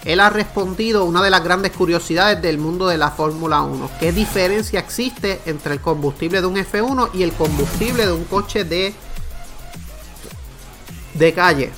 él 0.06 0.20
ha 0.20 0.30
respondido 0.30 1.06
una 1.06 1.22
de 1.22 1.30
las 1.30 1.44
grandes 1.44 1.74
curiosidades 1.74 2.42
del 2.42 2.58
mundo 2.58 2.88
de 2.88 2.98
la 2.98 3.12
Fórmula 3.12 3.62
1. 3.62 3.90
¿Qué 4.00 4.12
diferencia 4.12 4.80
existe 4.80 5.42
entre 5.46 5.74
el 5.74 5.82
combustible 5.82 6.40
de 6.40 6.48
un 6.48 6.56
F1 6.56 7.10
y 7.14 7.24
el 7.24 7.34
combustible 7.34 8.06
de 8.06 8.14
un 8.14 8.24
coche 8.26 8.64
de, 8.64 8.94
de 11.14 11.34
calle? 11.34 11.72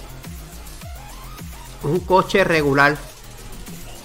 Un 1.83 1.99
coche 2.01 2.43
regular. 2.43 2.97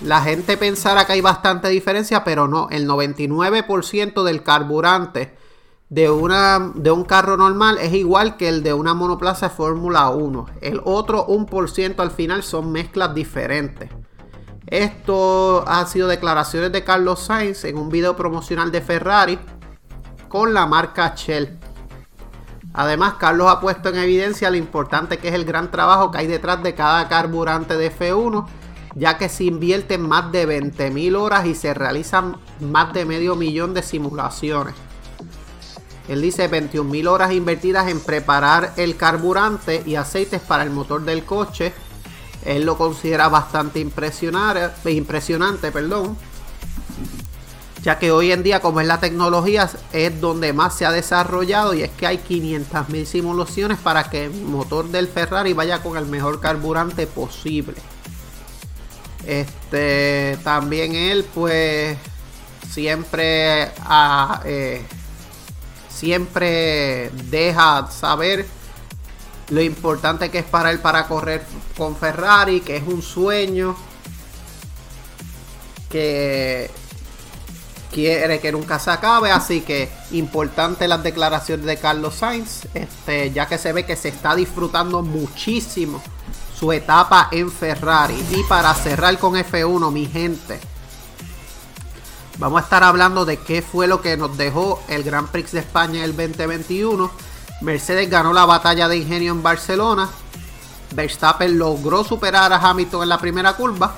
La 0.02 0.22
gente 0.22 0.56
pensará 0.56 1.06
que 1.06 1.12
hay 1.14 1.20
bastante 1.20 1.68
diferencia, 1.68 2.24
pero 2.24 2.48
no. 2.48 2.68
El 2.70 2.88
99% 2.88 4.22
del 4.22 4.42
carburante 4.42 5.43
de, 5.94 6.10
una, 6.10 6.72
de 6.74 6.90
un 6.90 7.04
carro 7.04 7.36
normal 7.36 7.78
es 7.78 7.92
igual 7.92 8.36
que 8.36 8.48
el 8.48 8.64
de 8.64 8.74
una 8.74 8.94
monoplaza 8.94 9.48
Fórmula 9.48 10.08
1. 10.08 10.46
El 10.60 10.80
otro 10.84 11.24
1% 11.28 12.00
al 12.00 12.10
final 12.10 12.42
son 12.42 12.72
mezclas 12.72 13.14
diferentes. 13.14 13.90
Esto 14.66 15.62
ha 15.68 15.86
sido 15.86 16.08
declaraciones 16.08 16.72
de 16.72 16.82
Carlos 16.82 17.20
Sainz 17.20 17.64
en 17.64 17.78
un 17.78 17.90
video 17.90 18.16
promocional 18.16 18.72
de 18.72 18.80
Ferrari 18.80 19.38
con 20.28 20.52
la 20.52 20.66
marca 20.66 21.14
Shell. 21.16 21.60
Además, 22.72 23.14
Carlos 23.20 23.46
ha 23.48 23.60
puesto 23.60 23.90
en 23.90 23.98
evidencia 23.98 24.50
lo 24.50 24.56
importante 24.56 25.18
que 25.18 25.28
es 25.28 25.34
el 25.34 25.44
gran 25.44 25.70
trabajo 25.70 26.10
que 26.10 26.18
hay 26.18 26.26
detrás 26.26 26.60
de 26.64 26.74
cada 26.74 27.06
carburante 27.06 27.76
de 27.76 27.96
F1, 27.96 28.48
ya 28.96 29.16
que 29.16 29.28
se 29.28 29.44
invierten 29.44 30.08
más 30.08 30.32
de 30.32 30.48
20.000 30.48 31.16
horas 31.16 31.46
y 31.46 31.54
se 31.54 31.72
realizan 31.72 32.36
más 32.58 32.92
de 32.92 33.04
medio 33.04 33.36
millón 33.36 33.74
de 33.74 33.82
simulaciones. 33.84 34.74
Él 36.08 36.20
dice 36.20 36.50
21.000 36.50 37.08
horas 37.08 37.32
invertidas 37.32 37.88
en 37.88 38.00
preparar 38.00 38.74
el 38.76 38.96
carburante 38.96 39.82
y 39.86 39.94
aceites 39.94 40.40
para 40.40 40.62
el 40.62 40.70
motor 40.70 41.02
del 41.04 41.24
coche 41.24 41.72
él 42.44 42.64
lo 42.64 42.76
considera 42.76 43.28
bastante 43.28 43.80
impresionante, 43.80 45.72
perdón, 45.72 46.16
ya 47.82 47.98
que 47.98 48.10
hoy 48.10 48.32
en 48.32 48.42
día 48.42 48.60
como 48.60 48.80
es 48.80 48.86
la 48.86 49.00
tecnología 49.00 49.70
es 49.92 50.20
donde 50.20 50.52
más 50.52 50.76
se 50.76 50.86
ha 50.86 50.92
desarrollado 50.92 51.74
y 51.74 51.82
es 51.82 51.90
que 51.90 52.06
hay 52.06 52.18
500.000 52.18 53.04
simulaciones 53.04 53.78
para 53.78 54.10
que 54.10 54.24
el 54.24 54.32
motor 54.32 54.88
del 54.88 55.08
Ferrari 55.08 55.52
vaya 55.52 55.82
con 55.82 55.96
el 55.96 56.06
mejor 56.06 56.40
carburante 56.40 57.06
posible. 57.06 57.76
Este 59.26 60.38
también 60.44 60.94
él 60.94 61.24
pues 61.34 61.96
siempre 62.70 63.70
eh, 64.44 64.82
siempre 66.04 67.10
deja 67.30 67.90
saber 67.90 68.44
lo 69.48 69.62
importante 69.62 70.30
que 70.30 70.40
es 70.40 70.44
para 70.44 70.70
él 70.70 70.78
para 70.80 71.06
correr 71.08 71.46
con 71.78 71.96
Ferrari, 71.96 72.60
que 72.60 72.76
es 72.76 72.82
un 72.86 73.00
sueño 73.00 73.74
que 75.88 76.70
quiere 77.90 78.38
que 78.38 78.52
nunca 78.52 78.78
se 78.78 78.90
acabe, 78.90 79.30
así 79.30 79.62
que 79.62 79.88
importante 80.10 80.86
las 80.88 81.02
declaraciones 81.02 81.64
de 81.64 81.78
Carlos 81.78 82.16
Sainz, 82.16 82.66
este, 82.74 83.30
ya 83.30 83.46
que 83.46 83.56
se 83.56 83.72
ve 83.72 83.86
que 83.86 83.96
se 83.96 84.08
está 84.08 84.34
disfrutando 84.34 85.00
muchísimo 85.00 86.02
su 86.54 86.70
etapa 86.70 87.28
en 87.32 87.50
Ferrari. 87.50 88.22
Y 88.30 88.42
para 88.42 88.74
cerrar 88.74 89.18
con 89.18 89.36
F1, 89.36 89.90
mi 89.90 90.04
gente, 90.04 90.60
Vamos 92.38 92.60
a 92.60 92.64
estar 92.64 92.82
hablando 92.82 93.24
de 93.24 93.36
qué 93.36 93.62
fue 93.62 93.86
lo 93.86 94.02
que 94.02 94.16
nos 94.16 94.36
dejó 94.36 94.82
el 94.88 95.04
Grand 95.04 95.28
Prix 95.28 95.52
de 95.52 95.60
España 95.60 96.04
el 96.04 96.16
2021. 96.16 97.08
Mercedes 97.60 98.10
ganó 98.10 98.32
la 98.32 98.44
batalla 98.44 98.88
de 98.88 98.96
ingenio 98.96 99.32
en 99.32 99.42
Barcelona. 99.42 100.08
Verstappen 100.94 101.56
logró 101.56 102.02
superar 102.02 102.52
a 102.52 102.56
Hamilton 102.56 103.04
en 103.04 103.08
la 103.08 103.18
primera 103.18 103.52
curva. 103.52 103.94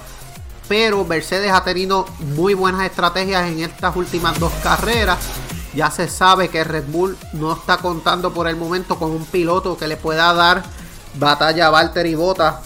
Pero 0.69 1.05
Mercedes 1.05 1.51
ha 1.51 1.65
tenido 1.65 2.07
muy 2.19 2.53
buenas 2.53 2.83
estrategias 2.83 3.49
en 3.49 3.61
estas 3.61 3.97
últimas 3.97 4.39
dos 4.39 4.53
carreras. 4.63 5.19
Ya 5.75 5.91
se 5.91 6.07
sabe 6.07 6.49
que 6.49 6.63
Red 6.63 6.85
Bull 6.89 7.17
no 7.33 7.55
está 7.55 7.79
contando 7.79 8.35
por 8.35 8.49
el 8.49 8.57
momento 8.57 8.99
con 8.99 9.13
un 9.13 9.25
piloto 9.25 9.79
que 9.79 9.89
le 9.89 9.97
pueda 9.97 10.35
dar 10.35 10.63
batalla 11.15 11.69
a 11.69 11.71
Valtteri 11.71 12.15
Bottas 12.15 12.57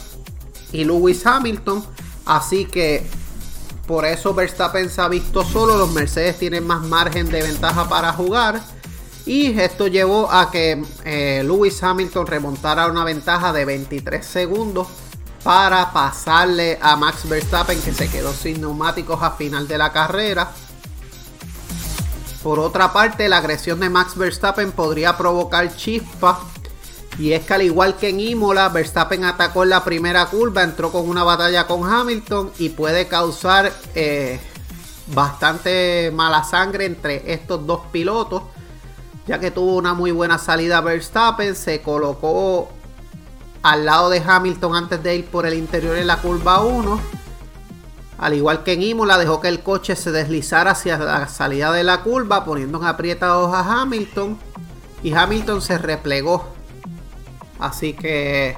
y 0.72 0.84
Lewis 0.84 1.24
Hamilton. 1.24 1.84
Así 2.26 2.64
que 2.64 3.08
por 3.90 4.04
eso 4.04 4.32
Verstappen 4.32 4.88
se 4.88 5.00
ha 5.00 5.09
visto 5.09 5.42
solo. 5.42 5.76
Los 5.76 5.90
Mercedes 5.90 6.38
tienen 6.38 6.64
más 6.64 6.80
margen 6.82 7.28
de 7.28 7.42
ventaja 7.42 7.88
para 7.88 8.12
jugar. 8.12 8.61
Y 9.26 9.59
esto 9.59 9.88
llevó 9.88 10.30
a 10.30 10.49
que 10.49 10.80
eh, 11.04 11.42
Lewis 11.44 11.82
Hamilton 11.82 12.25
remontara 12.28 12.87
una 12.87 13.02
ventaja 13.02 13.52
de 13.52 13.64
23 13.64 14.25
segundos 14.25 14.87
para 15.42 15.92
pasarle 15.92 16.78
a 16.80 16.94
Max 16.94 17.28
Verstappen 17.28 17.82
que 17.82 17.92
se 17.92 18.09
quedó 18.09 18.32
sin 18.32 18.61
neumáticos 18.61 19.20
a 19.25 19.32
final 19.32 19.66
de 19.66 19.78
la 19.78 19.90
carrera. 19.92 20.52
Por 22.44 22.61
otra 22.61 22.92
parte, 22.92 23.28
la 23.28 23.38
agresión 23.38 23.80
de 23.80 23.90
Max 23.90 24.16
Verstappen 24.16 24.70
podría 24.70 25.18
provocar 25.18 25.75
chispas 25.75 26.38
y 27.20 27.34
es 27.34 27.44
que 27.44 27.52
al 27.52 27.60
igual 27.60 27.96
que 27.96 28.08
en 28.08 28.18
Imola, 28.18 28.70
Verstappen 28.70 29.24
atacó 29.24 29.64
en 29.64 29.68
la 29.68 29.84
primera 29.84 30.24
curva, 30.24 30.62
entró 30.62 30.90
con 30.90 31.06
una 31.06 31.22
batalla 31.22 31.66
con 31.66 31.84
Hamilton 31.84 32.50
y 32.58 32.70
puede 32.70 33.08
causar 33.08 33.70
eh, 33.94 34.40
bastante 35.08 36.10
mala 36.14 36.44
sangre 36.44 36.86
entre 36.86 37.30
estos 37.30 37.66
dos 37.66 37.82
pilotos, 37.92 38.44
ya 39.26 39.38
que 39.38 39.50
tuvo 39.50 39.76
una 39.76 39.92
muy 39.92 40.12
buena 40.12 40.38
salida 40.38 40.80
Verstappen, 40.80 41.54
se 41.54 41.82
colocó 41.82 42.70
al 43.60 43.84
lado 43.84 44.08
de 44.08 44.22
Hamilton 44.26 44.74
antes 44.74 45.02
de 45.02 45.16
ir 45.16 45.26
por 45.26 45.44
el 45.44 45.52
interior 45.52 45.98
en 45.98 46.06
la 46.06 46.22
curva 46.22 46.62
1. 46.62 46.98
Al 48.16 48.32
igual 48.32 48.62
que 48.64 48.72
en 48.72 48.82
Imola, 48.82 49.18
dejó 49.18 49.42
que 49.42 49.48
el 49.48 49.62
coche 49.62 49.94
se 49.94 50.10
deslizara 50.10 50.70
hacia 50.70 50.96
la 50.96 51.28
salida 51.28 51.70
de 51.70 51.84
la 51.84 52.02
curva, 52.02 52.46
poniendo 52.46 52.78
en 52.78 52.86
apretados 52.86 53.54
a 53.54 53.82
Hamilton. 53.82 54.38
Y 55.02 55.12
Hamilton 55.12 55.60
se 55.60 55.76
replegó 55.76 56.60
Así 57.61 57.93
que 57.93 58.57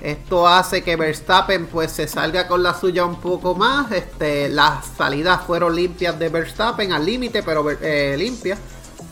esto 0.00 0.48
hace 0.48 0.82
que 0.82 0.96
Verstappen 0.96 1.66
pues 1.66 1.92
se 1.92 2.08
salga 2.08 2.48
con 2.48 2.62
la 2.62 2.78
suya 2.78 3.04
un 3.04 3.20
poco 3.20 3.54
más. 3.54 3.92
Este, 3.92 4.48
las 4.48 4.86
salidas 4.96 5.42
fueron 5.46 5.76
limpias 5.76 6.18
de 6.18 6.28
Verstappen 6.28 6.92
al 6.92 7.04
límite, 7.04 7.42
pero 7.42 7.64
eh, 7.70 8.16
limpias. 8.18 8.58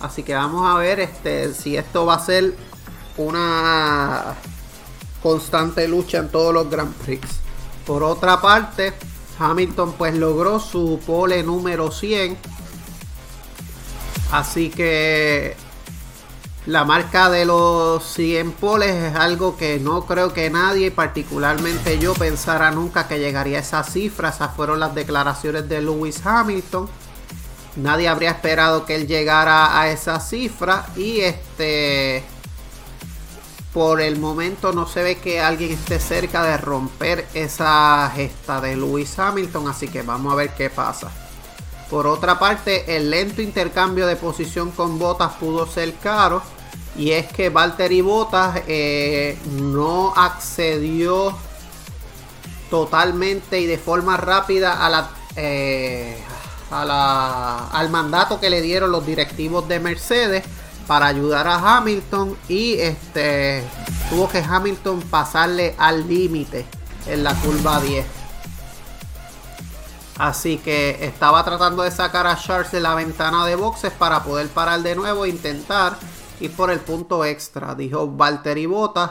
Así 0.01 0.23
que 0.23 0.35
vamos 0.35 0.67
a 0.67 0.79
ver 0.79 1.01
este, 1.01 1.53
si 1.53 1.77
esto 1.77 2.07
va 2.07 2.15
a 2.15 2.25
ser 2.25 2.55
una 3.19 4.35
constante 5.23 5.87
lucha 5.87 6.19
en 6.19 6.29
todos 6.31 6.55
los 6.55 6.71
Grand 6.71 6.95
Prix. 6.95 7.29
Por 7.87 8.03
otra 8.03 8.41
parte, 8.41 8.95
Hamilton 9.39 9.93
pues 9.93 10.15
logró 10.15 10.59
su 10.59 11.01
pole 11.07 11.43
número 11.43 11.91
100. 11.91 12.39
Así 14.33 14.71
que 14.71 15.57
la 16.67 16.85
marca 16.85 17.31
de 17.31 17.47
los 17.47 18.05
100 18.05 18.53
poles 18.53 18.95
es 18.95 19.15
algo 19.15 19.57
que 19.57 19.81
no 19.81 20.05
creo 20.05 20.35
que 20.35 20.51
nadie, 20.51 20.91
particularmente 20.91 21.99
yo, 21.99 22.13
pensara 22.13 22.71
nunca 22.71 23.09
que 23.09 23.19
llegaría 23.19 23.59
a 23.59 23.61
esa 23.61 23.83
cifra. 23.83 24.29
Esas 24.29 24.55
fueron 24.55 24.79
las 24.79 24.95
declaraciones 24.95 25.69
de 25.71 25.81
Lewis 25.81 26.21
Hamilton. 26.25 26.87
Nadie 27.77 28.09
habría 28.09 28.31
esperado 28.31 28.85
que 28.85 28.95
él 28.95 29.07
llegara 29.07 29.81
a 29.81 29.89
esa 29.91 30.21
cifra. 30.21 30.87
Y 30.97 31.21
este. 31.21 32.25
Por 33.73 34.01
el 34.01 34.19
momento 34.19 34.73
no 34.73 34.87
se 34.87 35.03
ve 35.03 35.19
que 35.19 35.41
alguien 35.41 35.71
esté 35.71 36.01
cerca 36.01 36.43
de 36.43 36.57
romper 36.57 37.29
esa 37.35 38.11
gesta 38.15 38.61
de 38.61 38.77
Lewis 38.77 39.19
Hamilton. 39.19 39.69
Así 39.69 39.89
que 39.89 40.03
vamos 40.03 40.33
a 40.33 40.37
ver 40.37 40.51
qué 40.51 40.69
pasa. 40.69 41.11
Por 41.89 42.07
otra 42.07 42.39
parte, 42.39 42.97
el 42.97 43.11
lento 43.11 43.43
intercambio 43.43 44.07
de 44.07 44.15
posición 44.15 44.71
con 44.71 44.99
botas 44.99 45.33
pudo 45.33 45.67
ser 45.67 45.95
caro. 45.97 46.41
Y 46.97 47.13
es 47.13 47.27
que 47.33 47.49
Valtteri 47.49 48.01
Bottas 48.01 48.63
eh, 48.67 49.39
no 49.53 50.13
accedió 50.17 51.37
totalmente 52.69 53.61
y 53.61 53.67
de 53.67 53.79
forma 53.79 54.17
rápida 54.17 55.09
eh, 55.37 56.19
al 56.71 57.91
mandato 57.91 58.39
que 58.41 58.51
le 58.51 58.61
dieron 58.63 58.93
los 58.93 59.05
directivos 59.07 59.67
de 59.69 59.81
Mercedes 59.81 60.45
para 60.87 61.07
ayudar 61.07 61.47
a 61.47 61.77
Hamilton 61.77 62.37
y 62.49 62.75
este 62.75 63.65
tuvo 64.09 64.29
que 64.29 64.39
Hamilton 64.39 65.01
pasarle 65.03 65.75
al 65.79 66.09
límite 66.09 66.67
en 67.07 67.25
la 67.25 67.35
curva 67.35 67.81
10. 67.81 68.05
Así 70.19 70.59
que 70.59 70.99
estaba 71.01 71.45
tratando 71.45 71.83
de 71.83 71.91
sacar 71.91 72.27
a 72.27 72.37
Charles 72.37 72.73
de 72.73 72.81
la 72.81 72.95
ventana 72.95 73.47
de 73.47 73.57
boxes 73.57 73.93
para 73.93 74.23
poder 74.23 74.49
parar 74.49 74.83
de 74.83 74.95
nuevo 74.95 75.25
e 75.25 75.31
intentar 75.31 75.97
ir 76.41 76.55
por 76.57 76.71
el 76.71 76.81
punto 76.81 77.25
extra. 77.25 77.75
Dijo 77.75 78.09
Valtteri 78.09 78.67
Bottas. 78.67 79.11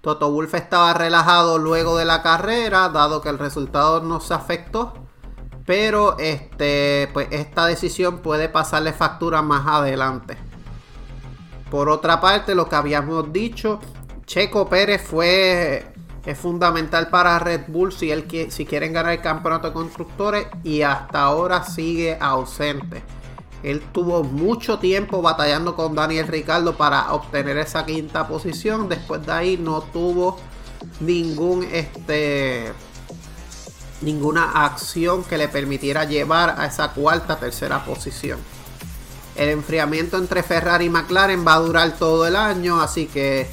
Toto 0.00 0.30
Wolf 0.30 0.52
estaba 0.54 0.92
relajado 0.92 1.56
luego 1.56 1.96
de 1.96 2.04
la 2.04 2.22
carrera, 2.22 2.90
dado 2.90 3.22
que 3.22 3.30
el 3.30 3.38
resultado 3.38 4.02
no 4.02 4.20
se 4.20 4.34
afectó. 4.34 4.92
Pero 5.64 6.18
este, 6.18 7.08
pues 7.14 7.28
esta 7.30 7.66
decisión 7.66 8.18
puede 8.18 8.50
pasarle 8.50 8.92
factura 8.92 9.40
más 9.40 9.66
adelante. 9.66 10.36
Por 11.70 11.88
otra 11.88 12.20
parte, 12.20 12.54
lo 12.54 12.68
que 12.68 12.76
habíamos 12.76 13.32
dicho, 13.32 13.80
Checo 14.26 14.68
Pérez 14.68 15.02
fue 15.02 15.94
es 16.26 16.38
fundamental 16.38 17.08
para 17.08 17.38
Red 17.38 17.62
Bull 17.68 17.92
si, 17.92 18.10
él, 18.10 18.26
si 18.48 18.64
quieren 18.64 18.92
ganar 18.92 19.12
el 19.12 19.20
campeonato 19.20 19.68
de 19.68 19.74
constructores 19.74 20.46
y 20.62 20.80
hasta 20.82 21.22
ahora 21.22 21.64
sigue 21.64 22.16
ausente. 22.18 23.02
Él 23.64 23.82
tuvo 23.92 24.22
mucho 24.22 24.78
tiempo 24.78 25.22
batallando 25.22 25.74
con 25.74 25.94
Daniel 25.94 26.28
Ricardo 26.28 26.76
para 26.76 27.12
obtener 27.12 27.58
esa 27.58 27.84
quinta 27.84 28.28
posición. 28.28 28.88
Después 28.88 29.24
de 29.26 29.32
ahí 29.32 29.56
no 29.56 29.80
tuvo 29.80 30.38
ningún 31.00 31.64
este 31.64 32.72
ninguna 34.02 34.64
acción 34.66 35.24
que 35.24 35.38
le 35.38 35.48
permitiera 35.48 36.04
llevar 36.04 36.56
a 36.58 36.66
esa 36.66 36.92
cuarta 36.92 37.36
tercera 37.36 37.84
posición. 37.84 38.38
El 39.34 39.48
enfriamiento 39.48 40.18
entre 40.18 40.42
Ferrari 40.42 40.84
y 40.84 40.90
McLaren 40.90 41.44
va 41.44 41.54
a 41.54 41.60
durar 41.60 41.92
todo 41.98 42.26
el 42.26 42.36
año, 42.36 42.80
así 42.80 43.06
que 43.06 43.48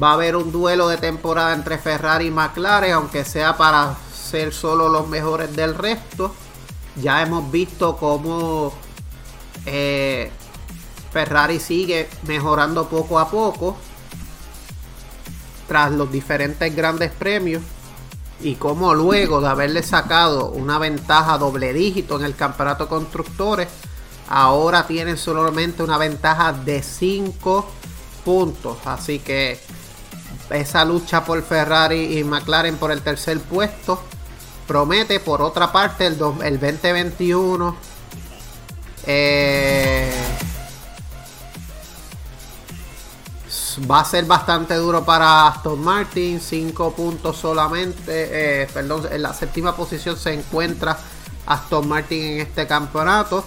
Va 0.00 0.10
a 0.10 0.14
haber 0.14 0.36
un 0.36 0.50
duelo 0.52 0.88
de 0.88 0.96
temporada 0.96 1.52
entre 1.52 1.76
Ferrari 1.76 2.28
y 2.28 2.30
McLaren, 2.30 2.92
aunque 2.92 3.26
sea 3.26 3.58
para 3.58 3.94
ser 4.14 4.54
solo 4.54 4.88
los 4.88 5.06
mejores 5.08 5.54
del 5.54 5.74
resto. 5.74 6.34
Ya 6.96 7.20
hemos 7.20 7.50
visto 7.50 7.98
cómo 7.98 8.72
eh, 9.66 10.30
Ferrari 11.12 11.60
sigue 11.60 12.08
mejorando 12.26 12.88
poco 12.88 13.18
a 13.18 13.30
poco 13.30 13.76
tras 15.68 15.92
los 15.92 16.10
diferentes 16.10 16.74
grandes 16.74 17.10
premios 17.10 17.62
y 18.40 18.56
cómo 18.56 18.94
luego 18.94 19.40
de 19.40 19.48
haberle 19.48 19.82
sacado 19.82 20.50
una 20.50 20.78
ventaja 20.78 21.38
doble 21.38 21.72
dígito 21.72 22.16
en 22.16 22.24
el 22.24 22.34
campeonato 22.34 22.88
constructores, 22.88 23.68
ahora 24.28 24.86
tienen 24.86 25.16
solamente 25.16 25.82
una 25.82 25.98
ventaja 25.98 26.52
de 26.52 26.82
5 26.82 27.66
puntos. 28.24 28.78
Así 28.84 29.18
que 29.20 29.60
esa 30.50 30.84
lucha 30.84 31.24
por 31.24 31.42
Ferrari 31.42 32.18
y 32.18 32.24
McLaren 32.24 32.76
por 32.76 32.90
el 32.90 33.02
tercer 33.02 33.40
puesto 33.40 34.00
promete. 34.66 35.20
Por 35.20 35.42
otra 35.42 35.72
parte, 35.72 36.06
el, 36.06 36.18
2021 36.18 37.76
eh, 39.06 40.10
va 43.90 44.00
a 44.00 44.04
ser 44.04 44.24
bastante 44.24 44.74
duro 44.74 45.04
para 45.04 45.48
Aston 45.48 45.80
Martin. 45.80 46.40
5 46.40 46.92
puntos 46.94 47.36
solamente. 47.36 48.62
Eh, 48.62 48.68
perdón, 48.72 49.08
en 49.10 49.22
la 49.22 49.32
séptima 49.32 49.74
posición 49.74 50.16
se 50.16 50.32
encuentra 50.32 50.98
Aston 51.46 51.88
Martin 51.88 52.22
en 52.22 52.40
este 52.40 52.66
campeonato. 52.66 53.44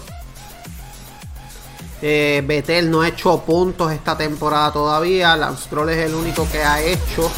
Eh, 2.02 2.44
Betel 2.46 2.92
no 2.92 3.02
ha 3.02 3.08
hecho 3.08 3.40
puntos 3.42 3.92
esta 3.92 4.18
temporada 4.18 4.72
todavía. 4.72 5.36
Lance 5.36 5.70
Troll 5.70 5.90
es 5.90 5.98
el 5.98 6.16
único 6.16 6.48
que 6.52 6.64
ha 6.64 6.82
hecho. 6.82 7.32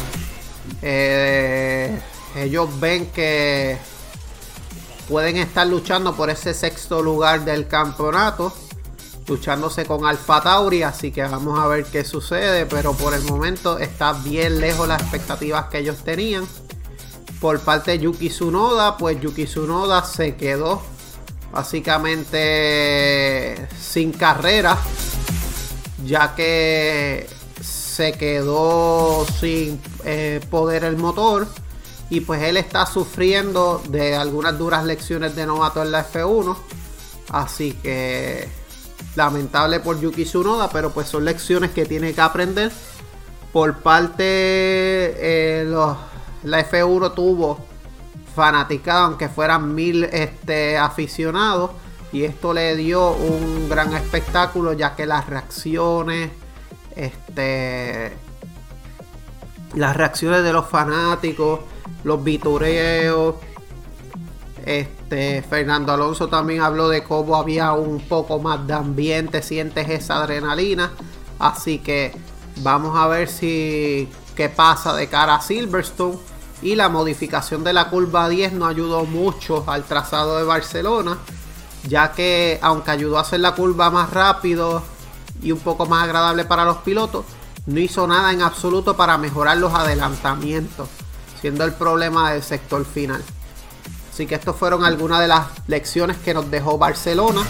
Eh, 0.82 1.98
ellos 2.36 2.68
ven 2.78 3.06
que 3.06 3.78
pueden 5.08 5.38
estar 5.38 5.66
luchando 5.66 6.14
por 6.14 6.30
ese 6.30 6.54
sexto 6.54 7.02
lugar 7.02 7.44
del 7.44 7.66
campeonato. 7.66 8.52
Luchándose 9.26 9.84
con 9.84 10.06
Alfa 10.06 10.42
Tauri. 10.42 10.82
Así 10.82 11.10
que 11.10 11.22
vamos 11.22 11.58
a 11.58 11.66
ver 11.66 11.86
qué 11.86 12.04
sucede. 12.04 12.66
Pero 12.66 12.92
por 12.92 13.14
el 13.14 13.22
momento 13.22 13.78
está 13.78 14.12
bien 14.12 14.60
lejos 14.60 14.86
las 14.86 15.02
expectativas 15.02 15.66
que 15.66 15.78
ellos 15.78 16.04
tenían. 16.04 16.46
Por 17.40 17.58
parte 17.60 17.92
de 17.92 18.00
Yuki 18.00 18.28
Tsunoda, 18.28 18.96
pues 18.96 19.20
Yuki 19.20 19.46
Tsunoda 19.46 20.04
se 20.04 20.36
quedó 20.36 20.82
básicamente 21.52 23.68
sin 23.80 24.12
carrera, 24.12 24.76
ya 26.04 26.34
que 26.34 27.28
se 27.60 28.12
quedó 28.12 29.26
sin 29.40 29.80
eh, 30.04 30.40
poder 30.50 30.84
el 30.84 30.96
motor 30.96 31.48
y 32.10 32.20
pues 32.20 32.42
él 32.42 32.56
está 32.56 32.86
sufriendo 32.86 33.82
de 33.88 34.16
algunas 34.16 34.58
duras 34.58 34.84
lecciones 34.84 35.36
de 35.36 35.46
novato 35.46 35.82
en 35.82 35.92
la 35.92 36.10
F1. 36.10 36.56
Así 37.30 37.72
que 37.72 38.48
lamentable 39.14 39.80
por 39.80 40.00
Yuki 40.00 40.24
Tsunoda, 40.24 40.70
pero 40.70 40.90
pues 40.90 41.08
son 41.08 41.24
lecciones 41.24 41.72
que 41.72 41.84
tiene 41.84 42.14
que 42.14 42.20
aprender. 42.20 42.72
Por 43.52 43.78
parte 43.78 44.22
eh, 44.24 45.64
la 46.44 46.70
F1 46.70 47.14
tuvo 47.14 47.58
fanaticado, 48.34 49.06
aunque 49.06 49.28
fueran 49.28 49.74
mil 49.74 50.04
este, 50.04 50.78
aficionados. 50.78 51.72
Y 52.10 52.24
esto 52.24 52.54
le 52.54 52.74
dio 52.76 53.10
un 53.10 53.68
gran 53.68 53.92
espectáculo, 53.92 54.72
ya 54.72 54.96
que 54.96 55.04
las 55.04 55.26
reacciones, 55.26 56.30
este, 56.96 58.16
las 59.74 59.94
reacciones 59.94 60.42
de 60.42 60.52
los 60.54 60.66
fanáticos, 60.66 61.60
los 62.04 62.22
vitureos, 62.22 63.36
este, 64.68 65.42
Fernando 65.48 65.92
Alonso 65.92 66.28
también 66.28 66.60
habló 66.60 66.90
de 66.90 67.02
cómo 67.02 67.36
había 67.36 67.72
un 67.72 68.00
poco 68.00 68.38
más 68.38 68.66
de 68.66 68.74
ambiente, 68.74 69.42
sientes 69.42 69.88
esa 69.88 70.22
adrenalina. 70.22 70.92
Así 71.38 71.78
que 71.78 72.12
vamos 72.56 72.96
a 72.96 73.06
ver 73.06 73.28
si 73.28 74.08
qué 74.36 74.48
pasa 74.50 74.94
de 74.94 75.08
cara 75.08 75.36
a 75.36 75.40
Silverstone. 75.40 76.18
Y 76.60 76.74
la 76.74 76.88
modificación 76.88 77.64
de 77.64 77.72
la 77.72 77.88
curva 77.88 78.28
10 78.28 78.52
no 78.52 78.66
ayudó 78.66 79.04
mucho 79.04 79.64
al 79.68 79.84
trazado 79.84 80.36
de 80.36 80.44
Barcelona, 80.44 81.16
ya 81.86 82.12
que 82.12 82.58
aunque 82.60 82.90
ayudó 82.90 83.16
a 83.16 83.22
hacer 83.22 83.40
la 83.40 83.54
curva 83.54 83.90
más 83.90 84.10
rápido 84.10 84.82
y 85.40 85.52
un 85.52 85.60
poco 85.60 85.86
más 85.86 86.04
agradable 86.04 86.44
para 86.44 86.64
los 86.64 86.78
pilotos, 86.78 87.24
no 87.66 87.80
hizo 87.80 88.06
nada 88.06 88.32
en 88.32 88.42
absoluto 88.42 88.96
para 88.96 89.16
mejorar 89.18 89.56
los 89.58 89.72
adelantamientos, 89.72 90.88
siendo 91.40 91.64
el 91.64 91.72
problema 91.72 92.32
del 92.32 92.42
sector 92.42 92.84
final. 92.84 93.22
Así 94.12 94.26
que 94.26 94.34
estas 94.34 94.56
fueron 94.56 94.84
algunas 94.84 95.20
de 95.20 95.28
las 95.28 95.46
lecciones 95.66 96.16
que 96.16 96.34
nos 96.34 96.50
dejó 96.50 96.78
Barcelona. 96.78 97.42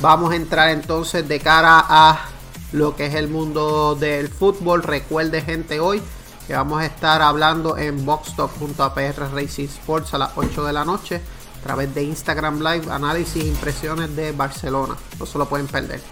Vamos 0.00 0.32
a 0.32 0.36
entrar 0.36 0.70
entonces 0.70 1.28
de 1.28 1.38
cara 1.38 1.84
a 1.88 2.26
lo 2.72 2.96
que 2.96 3.06
es 3.06 3.14
el 3.14 3.28
mundo 3.28 3.94
del 3.94 4.28
fútbol. 4.28 4.82
Recuerde 4.82 5.42
gente 5.42 5.78
hoy 5.78 6.02
que 6.46 6.54
vamos 6.54 6.80
a 6.80 6.86
estar 6.86 7.22
hablando 7.22 7.78
en 7.78 8.04
boxstop.apr 8.04 9.32
Racing 9.32 9.66
Sports 9.66 10.14
a 10.14 10.18
las 10.18 10.30
8 10.34 10.64
de 10.64 10.72
la 10.72 10.84
noche 10.84 11.20
a 11.60 11.62
través 11.62 11.94
de 11.94 12.02
Instagram 12.02 12.58
Live, 12.58 12.90
análisis 12.90 13.44
e 13.44 13.46
impresiones 13.46 14.16
de 14.16 14.32
Barcelona. 14.32 14.96
No 15.20 15.26
se 15.26 15.38
lo 15.38 15.48
pueden 15.48 15.68
perder. 15.68 16.02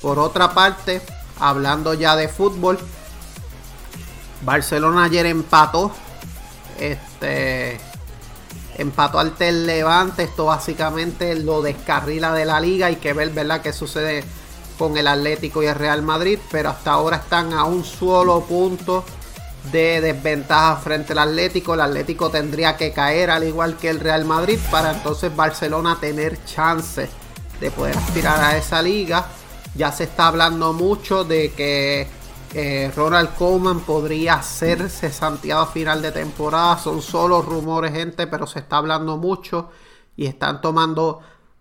Por 0.00 0.18
otra 0.18 0.54
parte, 0.54 1.02
hablando 1.38 1.92
ya 1.92 2.16
de 2.16 2.28
fútbol, 2.28 2.78
Barcelona 4.42 5.04
ayer 5.04 5.26
empató. 5.26 5.92
Este 6.78 7.80
empató 8.78 9.18
al 9.18 9.32
Tel 9.32 9.66
Levante. 9.66 10.24
Esto 10.24 10.46
básicamente 10.46 11.34
lo 11.34 11.62
descarrila 11.62 12.32
de 12.32 12.44
la 12.44 12.60
liga. 12.60 12.86
Hay 12.86 12.96
que 12.96 13.12
ver, 13.12 13.30
¿verdad?, 13.30 13.62
qué 13.62 13.72
sucede 13.72 14.24
con 14.78 14.96
el 14.96 15.06
Atlético 15.06 15.62
y 15.62 15.66
el 15.66 15.74
Real 15.74 16.02
Madrid. 16.02 16.38
Pero 16.50 16.70
hasta 16.70 16.92
ahora 16.92 17.18
están 17.18 17.52
a 17.52 17.64
un 17.64 17.84
solo 17.84 18.40
punto 18.42 19.04
de 19.70 20.00
desventaja 20.00 20.76
frente 20.76 21.12
al 21.12 21.20
Atlético. 21.20 21.74
El 21.74 21.82
Atlético 21.82 22.30
tendría 22.30 22.76
que 22.76 22.92
caer 22.92 23.30
al 23.30 23.44
igual 23.44 23.76
que 23.76 23.90
el 23.90 24.00
Real 24.00 24.24
Madrid 24.24 24.58
para 24.70 24.92
entonces 24.92 25.34
Barcelona 25.34 25.98
tener 26.00 26.44
chance 26.44 27.08
de 27.60 27.70
poder 27.70 27.96
aspirar 27.96 28.40
a 28.42 28.56
esa 28.56 28.82
liga. 28.82 29.26
Ya 29.74 29.92
se 29.92 30.04
está 30.04 30.26
hablando 30.26 30.72
mucho 30.72 31.24
de 31.24 31.52
que 31.52 32.08
eh, 32.54 32.92
Ronald 32.94 33.34
Koeman 33.34 33.80
podría 33.80 34.34
hacerse 34.34 35.10
Santiago 35.10 35.62
a 35.62 35.66
final 35.66 36.02
de 36.02 36.12
temporada. 36.12 36.76
Son 36.76 37.00
solo 37.00 37.40
rumores, 37.40 37.92
gente, 37.92 38.26
pero 38.26 38.46
se 38.46 38.58
está 38.58 38.76
hablando 38.76 39.16
mucho 39.16 39.70
y 40.16 40.26
están 40.26 40.60
tomando 40.60 41.20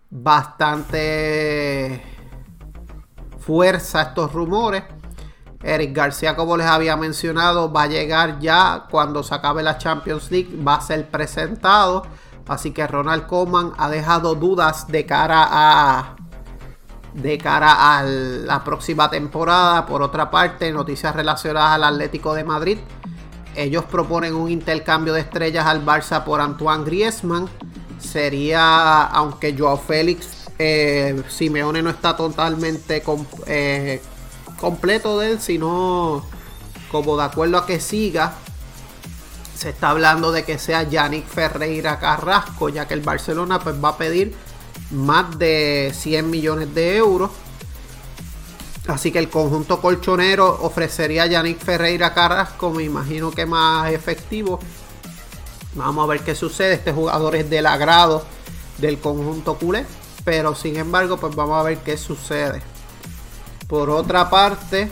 bastante 0.09 2.03
fuerza 3.39 4.01
estos 4.01 4.33
rumores. 4.33 4.83
Eric 5.63 5.95
García, 5.95 6.35
como 6.35 6.57
les 6.57 6.67
había 6.67 6.97
mencionado, 6.97 7.71
va 7.71 7.83
a 7.83 7.87
llegar 7.87 8.39
ya 8.39 8.87
cuando 8.89 9.23
se 9.23 9.33
acabe 9.33 9.63
la 9.63 9.77
Champions 9.77 10.29
League, 10.31 10.61
va 10.61 10.75
a 10.75 10.81
ser 10.81 11.09
presentado. 11.09 12.03
Así 12.47 12.71
que 12.71 12.85
Ronald 12.85 13.27
Koeman 13.27 13.71
ha 13.77 13.89
dejado 13.89 14.35
dudas 14.35 14.87
de 14.87 15.05
cara 15.05 15.47
a 15.49 16.15
de 17.13 17.37
cara 17.37 17.97
a 17.97 18.03
la 18.03 18.63
próxima 18.63 19.09
temporada. 19.09 19.85
Por 19.85 20.01
otra 20.01 20.29
parte, 20.29 20.71
noticias 20.71 21.15
relacionadas 21.15 21.75
al 21.75 21.83
Atlético 21.83 22.33
de 22.33 22.43
Madrid. 22.43 22.77
Ellos 23.55 23.83
proponen 23.85 24.33
un 24.33 24.49
intercambio 24.49 25.13
de 25.13 25.21
estrellas 25.21 25.65
al 25.65 25.85
Barça 25.85 26.23
por 26.23 26.39
Antoine 26.39 26.85
Griezmann. 26.85 27.49
Sería, 27.99 29.03
aunque 29.03 29.55
Joao 29.57 29.77
Félix, 29.77 30.47
eh, 30.57 31.21
Simeone 31.27 31.81
no 31.81 31.89
está 31.89 32.15
totalmente 32.15 33.03
eh, 33.47 34.01
completo 34.59 35.19
de 35.19 35.31
él, 35.31 35.41
sino 35.41 36.23
como 36.91 37.17
de 37.17 37.23
acuerdo 37.23 37.57
a 37.57 37.65
que 37.65 37.79
siga. 37.79 38.33
Se 39.55 39.69
está 39.69 39.89
hablando 39.89 40.31
de 40.31 40.43
que 40.43 40.57
sea 40.57 40.83
Yannick 40.83 41.27
Ferreira 41.27 41.99
Carrasco, 41.99 42.69
ya 42.69 42.87
que 42.87 42.93
el 42.93 43.01
Barcelona 43.01 43.59
pues 43.59 43.83
va 43.83 43.89
a 43.89 43.97
pedir 43.97 44.33
más 44.91 45.37
de 45.37 45.91
100 45.95 46.29
millones 46.29 46.73
de 46.73 46.97
euros. 46.97 47.31
Así 48.87 49.11
que 49.11 49.19
el 49.19 49.29
conjunto 49.29 49.79
colchonero 49.79 50.59
ofrecería 50.61 51.23
a 51.23 51.27
Yannick 51.27 51.59
Ferreira 51.59 52.13
Carrasco, 52.13 52.71
me 52.71 52.83
imagino 52.83 53.31
que 53.31 53.45
más 53.45 53.91
efectivo. 53.91 54.59
Vamos 55.75 56.03
a 56.03 56.07
ver 56.07 56.21
qué 56.21 56.35
sucede. 56.35 56.73
Este 56.73 56.91
jugador 56.91 57.35
es 57.35 57.49
del 57.49 57.67
agrado 57.67 58.25
del 58.79 58.99
conjunto 58.99 59.55
culé. 59.55 59.85
Pero 60.25 60.55
sin 60.55 60.75
embargo, 60.75 61.17
pues 61.17 61.35
vamos 61.35 61.59
a 61.59 61.63
ver 61.63 61.77
qué 61.79 61.97
sucede. 61.97 62.61
Por 63.67 63.89
otra 63.89 64.29
parte, 64.29 64.91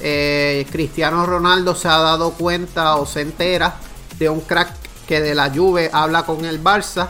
eh, 0.00 0.66
Cristiano 0.70 1.26
Ronaldo 1.26 1.74
se 1.74 1.88
ha 1.88 1.98
dado 1.98 2.32
cuenta 2.32 2.96
o 2.96 3.06
se 3.06 3.22
entera 3.22 3.76
de 4.18 4.28
un 4.28 4.40
crack 4.40 4.72
que 5.06 5.20
de 5.20 5.34
la 5.34 5.50
Juve 5.50 5.90
habla 5.92 6.24
con 6.24 6.44
el 6.44 6.62
Barça 6.62 7.08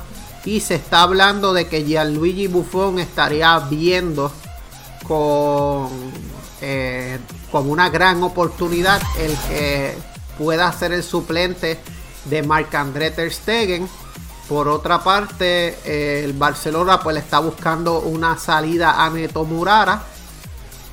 y 0.49 0.61
se 0.61 0.77
está 0.77 1.03
hablando 1.03 1.53
de 1.53 1.69
que 1.69 1.85
Gianluigi 1.85 2.47
Buffon 2.47 2.99
estaría 2.99 3.59
viendo 3.59 4.33
con, 5.07 5.91
eh, 6.63 7.19
una 7.53 7.91
gran 7.91 8.23
oportunidad 8.23 8.99
el 9.19 9.37
que 9.49 9.95
pueda 10.39 10.73
ser 10.73 10.93
el 10.93 11.03
suplente 11.03 11.79
de 12.25 12.43
Marc-André 12.43 13.11
Ter 13.11 13.31
Stegen. 13.31 13.87
Por 14.49 14.69
otra 14.69 15.05
parte, 15.05 15.79
eh, 15.85 16.23
el 16.25 16.33
Barcelona 16.33 16.99
pues 16.99 17.19
está 17.19 17.41
buscando 17.41 18.01
una 18.01 18.39
salida 18.39 19.05
a 19.05 19.11
Neto 19.11 19.45
Murara. 19.45 20.03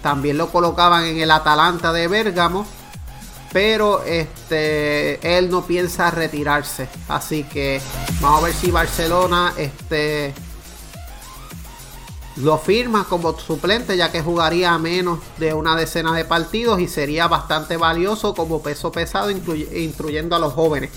También 0.01 0.37
lo 0.37 0.49
colocaban 0.49 1.05
en 1.05 1.21
el 1.21 1.31
Atalanta 1.31 1.93
de 1.93 2.09
Bérgamo 2.09 2.65
pero 3.55 4.03
este 4.03 5.37
él 5.37 5.49
no 5.49 5.65
piensa 5.65 6.11
retirarse. 6.11 6.89
Así 7.07 7.45
que 7.45 7.79
vamos 8.19 8.41
a 8.41 8.45
ver 8.47 8.53
si 8.53 8.69
Barcelona 8.69 9.53
este 9.55 10.33
lo 12.35 12.57
firma 12.57 13.05
como 13.05 13.39
suplente 13.39 13.95
ya 13.95 14.11
que 14.11 14.21
jugaría 14.21 14.77
menos 14.77 15.19
de 15.37 15.53
una 15.53 15.77
decena 15.77 16.13
de 16.13 16.25
partidos 16.25 16.81
y 16.81 16.89
sería 16.89 17.29
bastante 17.29 17.77
valioso 17.77 18.35
como 18.35 18.61
peso 18.61 18.91
pesado 18.91 19.31
incluyendo 19.31 20.35
a 20.35 20.39
los 20.39 20.51
jóvenes. 20.51 20.89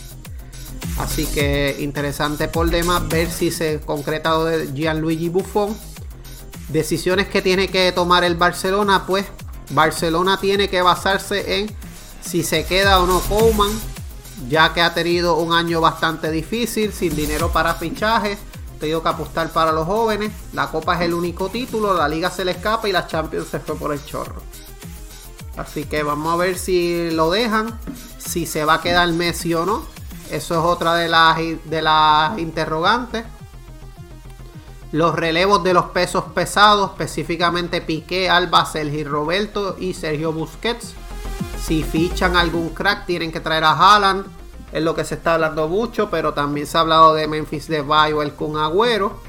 Así 0.99 1.27
que 1.27 1.77
interesante 1.79 2.49
por 2.49 2.69
demás 2.69 3.07
ver 3.07 3.31
si 3.31 3.53
se 3.53 3.79
concreta 3.79 4.35
Gianluigi 4.75 5.29
Buffon. 5.29 5.79
Decisiones 6.71 7.29
que 7.29 7.41
tiene 7.41 7.69
que 7.69 7.93
tomar 7.93 8.25
el 8.25 8.35
Barcelona, 8.35 9.05
pues 9.07 9.27
Barcelona 9.71 10.41
tiene 10.41 10.69
que 10.69 10.83
basarse 10.83 11.61
en 11.61 11.88
si 12.29 12.43
se 12.43 12.67
queda 12.67 13.01
o 13.01 13.07
no 13.07 13.21
Coleman, 13.21 13.71
ya 14.51 14.75
que 14.75 14.83
ha 14.83 14.93
tenido 14.93 15.37
un 15.37 15.55
año 15.55 15.81
bastante 15.81 16.31
difícil, 16.31 16.93
sin 16.93 17.17
dinero 17.17 17.51
para 17.51 17.75
fichajes, 17.75 18.39
tenido 18.79 19.03
que 19.03 19.09
apostar 19.09 19.51
para 19.51 19.73
los 19.73 19.87
jóvenes, 19.87 20.31
la 20.53 20.71
Copa 20.71 20.97
es 20.97 21.01
el 21.01 21.15
único 21.15 21.49
título, 21.49 21.95
la 21.95 22.07
Liga 22.07 22.31
se 22.31 22.45
le 22.45 22.51
escapa 22.51 22.87
y 22.87 22.93
la 22.93 23.07
Champions 23.07 23.49
se 23.49 23.61
fue 23.61 23.77
por 23.77 23.95
el 23.95 24.05
chorro. 24.05 24.43
Así 25.57 25.85
que 25.85 26.03
vamos 26.03 26.35
a 26.35 26.37
ver 26.37 26.59
si 26.59 27.11
lo 27.13 27.31
dejan, 27.31 27.79
si 28.19 28.45
se 28.45 28.63
va 28.67 28.75
a 28.75 28.81
quedar 28.83 29.09
Messi 29.09 29.55
o 29.55 29.65
no. 29.65 29.83
Eso 30.31 30.55
es 30.55 30.61
otra 30.61 30.95
de 30.97 31.09
las, 31.09 31.39
de 31.39 31.83
las 31.83 32.39
interrogantes. 32.39 33.25
Los 34.93 35.15
relevos 35.15 35.65
de 35.65 35.73
los 35.73 35.87
pesos 35.87 36.25
pesados, 36.35 36.91
específicamente 36.91 37.81
Piqué, 37.81 38.29
Alba, 38.29 38.67
Sergio 38.67 39.09
Roberto 39.09 39.77
y 39.81 39.95
Sergio 39.95 40.33
Busquets 40.33 40.95
si 41.61 41.83
fichan 41.83 42.37
algún 42.37 42.71
crack, 42.71 43.05
tienen 43.07 43.31
que 43.31 43.41
traer 43.41 43.65
a 43.65 43.73
Haaland. 43.73 44.27
es 44.73 44.83
lo 44.83 44.95
que 44.95 45.05
se 45.05 45.15
está 45.15 45.35
hablando 45.35 45.69
mucho, 45.69 46.11
pero 46.11 46.35
también 46.35 46.67
se 46.67 46.77
ha 46.77 46.81
hablado 46.81 47.15
de 47.15 47.27
Memphis 47.27 47.69
Depay 47.69 48.13
o 48.13 48.23
el 48.23 48.33
Kun 48.33 48.57
Agüero. 48.57 49.21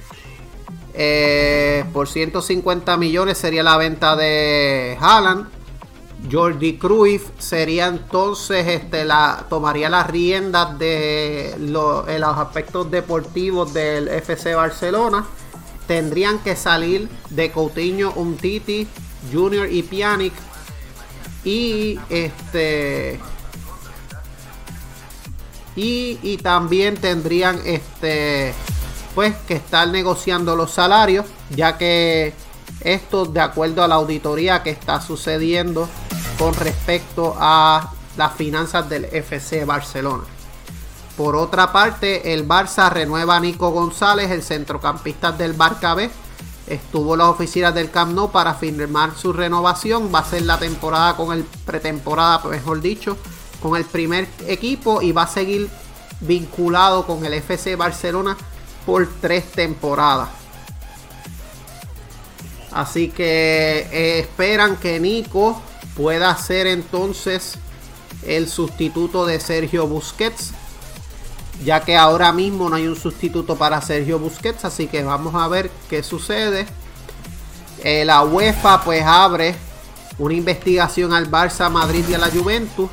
Eh, 0.93 1.85
por 1.93 2.07
150 2.07 2.97
millones 2.97 3.37
sería 3.37 3.63
la 3.63 3.77
venta 3.77 4.15
de 4.15 4.97
Haaland. 4.99 5.47
Jordi 6.29 6.77
Cruyff 6.77 7.29
sería 7.37 7.87
entonces 7.87 8.67
este 8.67 9.05
la 9.05 9.45
tomaría 9.49 9.89
las 9.89 10.07
riendas 10.07 10.77
de 10.77 11.55
los 11.59 12.07
aspectos 12.37 12.91
deportivos 12.91 13.73
del 13.73 14.09
FC 14.09 14.55
Barcelona. 14.55 15.25
Tendrían 15.87 16.39
que 16.39 16.55
salir 16.55 17.09
de 17.29 17.51
Coutinho, 17.51 18.11
Umtiti, 18.15 18.87
Junior 19.31 19.71
y 19.71 19.83
Pjanic 19.83 20.33
y 21.49 21.99
este 22.09 23.19
y, 25.75 26.37
también 26.43 26.97
tendrían 26.97 27.59
este 27.65 28.53
pues 29.15 29.33
que 29.47 29.55
estar 29.55 29.87
negociando 29.87 30.55
los 30.55 30.71
salarios 30.71 31.25
ya 31.49 31.77
que 31.77 32.33
esto 32.81 33.25
de 33.25 33.39
acuerdo 33.39 33.81
a 33.81 33.87
la 33.87 33.95
auditoría 33.95 34.61
que 34.61 34.69
está 34.69 35.01
sucediendo 35.01 35.89
con 36.37 36.53
respecto 36.53 37.35
a 37.39 37.93
las 38.15 38.33
finanzas 38.33 38.87
del 38.89 39.05
FC 39.05 39.65
Barcelona. 39.65 40.23
Por 41.17 41.35
otra 41.35 41.71
parte, 41.73 42.33
el 42.33 42.47
Barça 42.47 42.89
renueva 42.89 43.37
a 43.37 43.39
Nico 43.39 43.71
González, 43.71 44.31
el 44.31 44.43
centrocampista 44.43 45.31
del 45.31 45.53
Barca 45.53 45.93
B. 45.93 46.09
Estuvo 46.69 47.15
en 47.15 47.19
las 47.19 47.29
oficinas 47.29 47.73
del 47.73 47.89
Camp 47.89 48.13
Nou 48.13 48.31
para 48.31 48.53
firmar 48.53 49.15
su 49.15 49.33
renovación. 49.33 50.11
Va 50.13 50.19
a 50.19 50.25
ser 50.25 50.43
la 50.43 50.59
temporada 50.59 51.15
con 51.15 51.33
el 51.33 51.43
pretemporada, 51.65 52.43
mejor 52.47 52.79
dicho, 52.79 53.17
con 53.59 53.75
el 53.75 53.85
primer 53.85 54.27
equipo 54.47 55.01
y 55.01 55.11
va 55.11 55.23
a 55.23 55.27
seguir 55.27 55.67
vinculado 56.21 57.07
con 57.07 57.25
el 57.25 57.33
FC 57.33 57.75
Barcelona 57.75 58.37
por 58.85 59.09
tres 59.19 59.51
temporadas. 59.51 60.29
Así 62.71 63.09
que 63.09 63.87
eh, 63.91 64.19
esperan 64.19 64.77
que 64.77 64.99
Nico 64.99 65.59
pueda 65.95 66.35
ser 66.37 66.67
entonces 66.67 67.55
el 68.25 68.47
sustituto 68.47 69.25
de 69.25 69.39
Sergio 69.39 69.87
Busquets. 69.87 70.53
Ya 71.63 71.81
que 71.81 71.97
ahora 71.97 72.31
mismo 72.31 72.69
no 72.69 72.75
hay 72.75 72.87
un 72.87 72.95
sustituto 72.95 73.55
para 73.55 73.81
Sergio 73.81 74.19
Busquets. 74.19 74.65
Así 74.65 74.87
que 74.87 75.03
vamos 75.03 75.35
a 75.35 75.47
ver 75.47 75.69
qué 75.89 76.03
sucede. 76.03 76.65
Eh, 77.83 78.05
la 78.05 78.23
UEFA 78.23 78.83
pues 78.83 79.03
abre 79.03 79.55
una 80.17 80.33
investigación 80.33 81.13
al 81.13 81.29
Barça, 81.29 81.69
Madrid 81.69 82.05
y 82.09 82.13
a 82.13 82.17
la 82.17 82.29
Juventus 82.29 82.89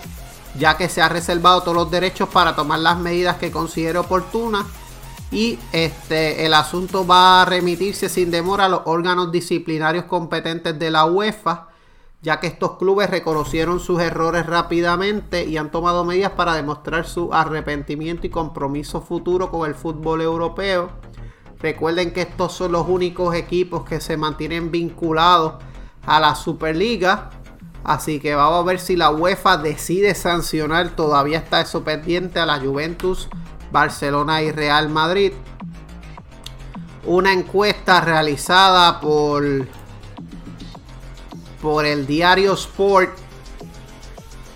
ya 0.58 0.76
que 0.76 0.88
se 0.88 1.02
ha 1.02 1.08
reservado 1.08 1.62
todos 1.62 1.76
los 1.76 1.90
derechos 1.90 2.28
para 2.28 2.54
tomar 2.54 2.78
las 2.80 2.98
medidas 2.98 3.36
que 3.36 3.50
considere 3.50 3.98
oportunas 3.98 4.64
y 5.30 5.58
este 5.72 6.46
el 6.46 6.54
asunto 6.54 7.06
va 7.06 7.42
a 7.42 7.44
remitirse 7.44 8.08
sin 8.08 8.30
demora 8.30 8.66
a 8.66 8.68
los 8.68 8.82
órganos 8.84 9.32
disciplinarios 9.32 10.04
competentes 10.04 10.78
de 10.78 10.90
la 10.90 11.04
UEFA 11.04 11.68
ya 12.22 12.40
que 12.40 12.46
estos 12.46 12.76
clubes 12.78 13.10
reconocieron 13.10 13.80
sus 13.80 14.00
errores 14.00 14.46
rápidamente 14.46 15.44
y 15.44 15.56
han 15.56 15.70
tomado 15.70 16.04
medidas 16.04 16.32
para 16.32 16.54
demostrar 16.54 17.06
su 17.06 17.32
arrepentimiento 17.32 18.26
y 18.26 18.30
compromiso 18.30 19.00
futuro 19.00 19.50
con 19.50 19.68
el 19.68 19.74
fútbol 19.74 20.22
europeo. 20.22 20.90
Recuerden 21.58 22.12
que 22.12 22.22
estos 22.22 22.52
son 22.52 22.72
los 22.72 22.86
únicos 22.88 23.34
equipos 23.34 23.84
que 23.84 24.00
se 24.00 24.16
mantienen 24.16 24.70
vinculados 24.70 25.54
a 26.04 26.20
la 26.20 26.34
Superliga 26.34 27.30
Así 27.86 28.18
que 28.18 28.34
vamos 28.34 28.58
a 28.58 28.66
ver 28.66 28.80
si 28.80 28.96
la 28.96 29.10
UEFA 29.10 29.58
decide 29.58 30.16
sancionar. 30.16 30.96
Todavía 30.96 31.38
está 31.38 31.60
eso 31.60 31.84
pendiente 31.84 32.40
a 32.40 32.46
la 32.46 32.58
Juventus, 32.58 33.28
Barcelona 33.70 34.42
y 34.42 34.50
Real 34.50 34.88
Madrid. 34.88 35.32
Una 37.04 37.32
encuesta 37.32 38.00
realizada 38.00 39.00
por, 39.00 39.68
por 41.66 41.84
el 41.84 42.06
diario 42.06 42.52
Sport 42.54 43.10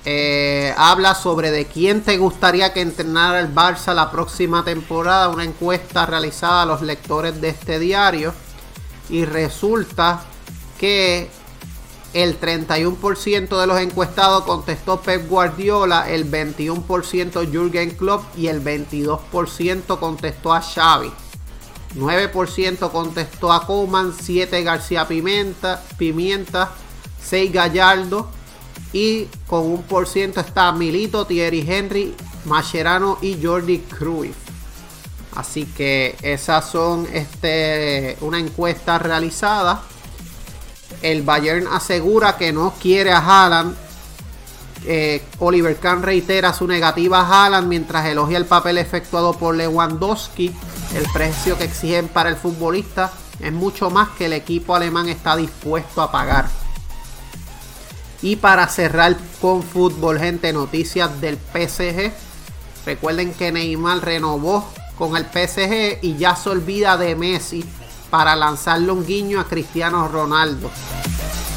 eh, 0.04 0.72
habla 0.76 1.16
sobre 1.16 1.50
de 1.50 1.66
quién 1.66 2.02
te 2.02 2.16
gustaría 2.18 2.72
que 2.72 2.82
entrenara 2.82 3.40
el 3.40 3.52
Barça 3.52 3.92
la 3.94 4.12
próxima 4.12 4.64
temporada. 4.64 5.28
Una 5.28 5.42
encuesta 5.42 6.06
realizada 6.06 6.62
a 6.62 6.66
los 6.66 6.82
lectores 6.82 7.40
de 7.40 7.48
este 7.48 7.80
diario. 7.80 8.32
Y 9.08 9.24
resulta 9.24 10.22
que 10.78 11.28
el 12.14 12.40
31% 12.40 13.60
de 13.60 13.66
los 13.66 13.80
encuestados 13.80 14.44
contestó 14.44 15.00
Pep 15.00 15.28
Guardiola, 15.28 16.08
el 16.08 16.30
21% 16.30 17.50
Jürgen 17.50 17.90
Klopp 17.96 18.22
y 18.38 18.46
el 18.46 18.62
22% 18.62 19.98
contestó 19.98 20.52
a 20.52 20.60
Xavi. 20.60 21.10
9% 21.96 22.92
contestó 22.92 23.52
a 23.52 23.66
Koeman, 23.66 24.14
7 24.16 24.62
García 24.62 25.08
Pimienta, 25.08 25.82
Pimienta, 25.98 26.70
6 27.22 27.52
Gallardo 27.52 28.28
y 28.92 29.26
con 29.46 29.66
un 29.66 29.82
por 29.82 30.08
ciento 30.08 30.40
está 30.40 30.72
Milito, 30.72 31.26
Thierry 31.26 31.64
Henry, 31.66 32.14
Mascherano 32.44 33.18
y 33.20 33.38
Jordi 33.42 33.78
Cruyff. 33.78 34.36
Así 35.36 35.64
que 35.64 36.16
esas 36.22 36.68
son 36.68 37.06
este, 37.12 38.16
una 38.20 38.38
encuesta 38.38 38.98
realizada 38.98 39.82
el 41.02 41.22
Bayern 41.22 41.66
asegura 41.68 42.36
que 42.36 42.52
no 42.52 42.74
quiere 42.80 43.12
a 43.12 43.18
Haaland. 43.18 43.74
Eh, 44.86 45.22
Oliver 45.38 45.76
Kahn 45.76 46.02
reitera 46.02 46.52
su 46.52 46.66
negativa 46.66 47.20
a 47.20 47.44
Haaland 47.44 47.68
mientras 47.68 48.06
elogia 48.06 48.38
el 48.38 48.46
papel 48.46 48.78
efectuado 48.78 49.32
por 49.32 49.54
Lewandowski. 49.54 50.52
El 50.94 51.04
precio 51.12 51.56
que 51.56 51.64
exigen 51.64 52.08
para 52.08 52.28
el 52.28 52.36
futbolista 52.36 53.12
es 53.38 53.52
mucho 53.52 53.90
más 53.90 54.10
que 54.10 54.26
el 54.26 54.32
equipo 54.34 54.74
alemán 54.74 55.08
está 55.08 55.36
dispuesto 55.36 56.02
a 56.02 56.10
pagar. 56.10 56.59
Y 58.22 58.36
para 58.36 58.68
cerrar 58.68 59.16
con 59.40 59.62
fútbol, 59.62 60.18
gente, 60.18 60.52
noticias 60.52 61.20
del 61.20 61.36
PSG. 61.36 62.12
Recuerden 62.84 63.32
que 63.32 63.52
Neymar 63.52 64.04
renovó 64.04 64.68
con 64.98 65.16
el 65.16 65.24
PSG 65.24 65.98
y 66.02 66.16
ya 66.16 66.36
se 66.36 66.50
olvida 66.50 66.98
de 66.98 67.14
Messi 67.16 67.64
para 68.10 68.36
lanzarle 68.36 68.92
un 68.92 69.06
guiño 69.06 69.40
a 69.40 69.48
Cristiano 69.48 70.08
Ronaldo. 70.08 70.70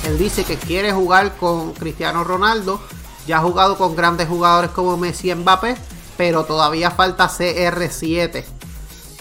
Él 0.06 0.17
dice 0.17 0.43
que 0.43 0.58
quiere 0.58 0.93
jugar 0.93 1.36
con 1.38 1.73
Cristiano 1.73 2.23
Ronaldo. 2.23 2.82
Ya 3.28 3.38
ha 3.38 3.41
jugado 3.41 3.78
con 3.78 3.95
grandes 3.95 4.28
jugadores 4.28 4.71
como 4.71 4.97
Messi 4.97 5.32
y 5.32 5.36
Mbappé, 5.36 5.76
pero 6.17 6.43
todavía 6.45 6.91
falta 6.91 7.30
CR7. 7.30 8.43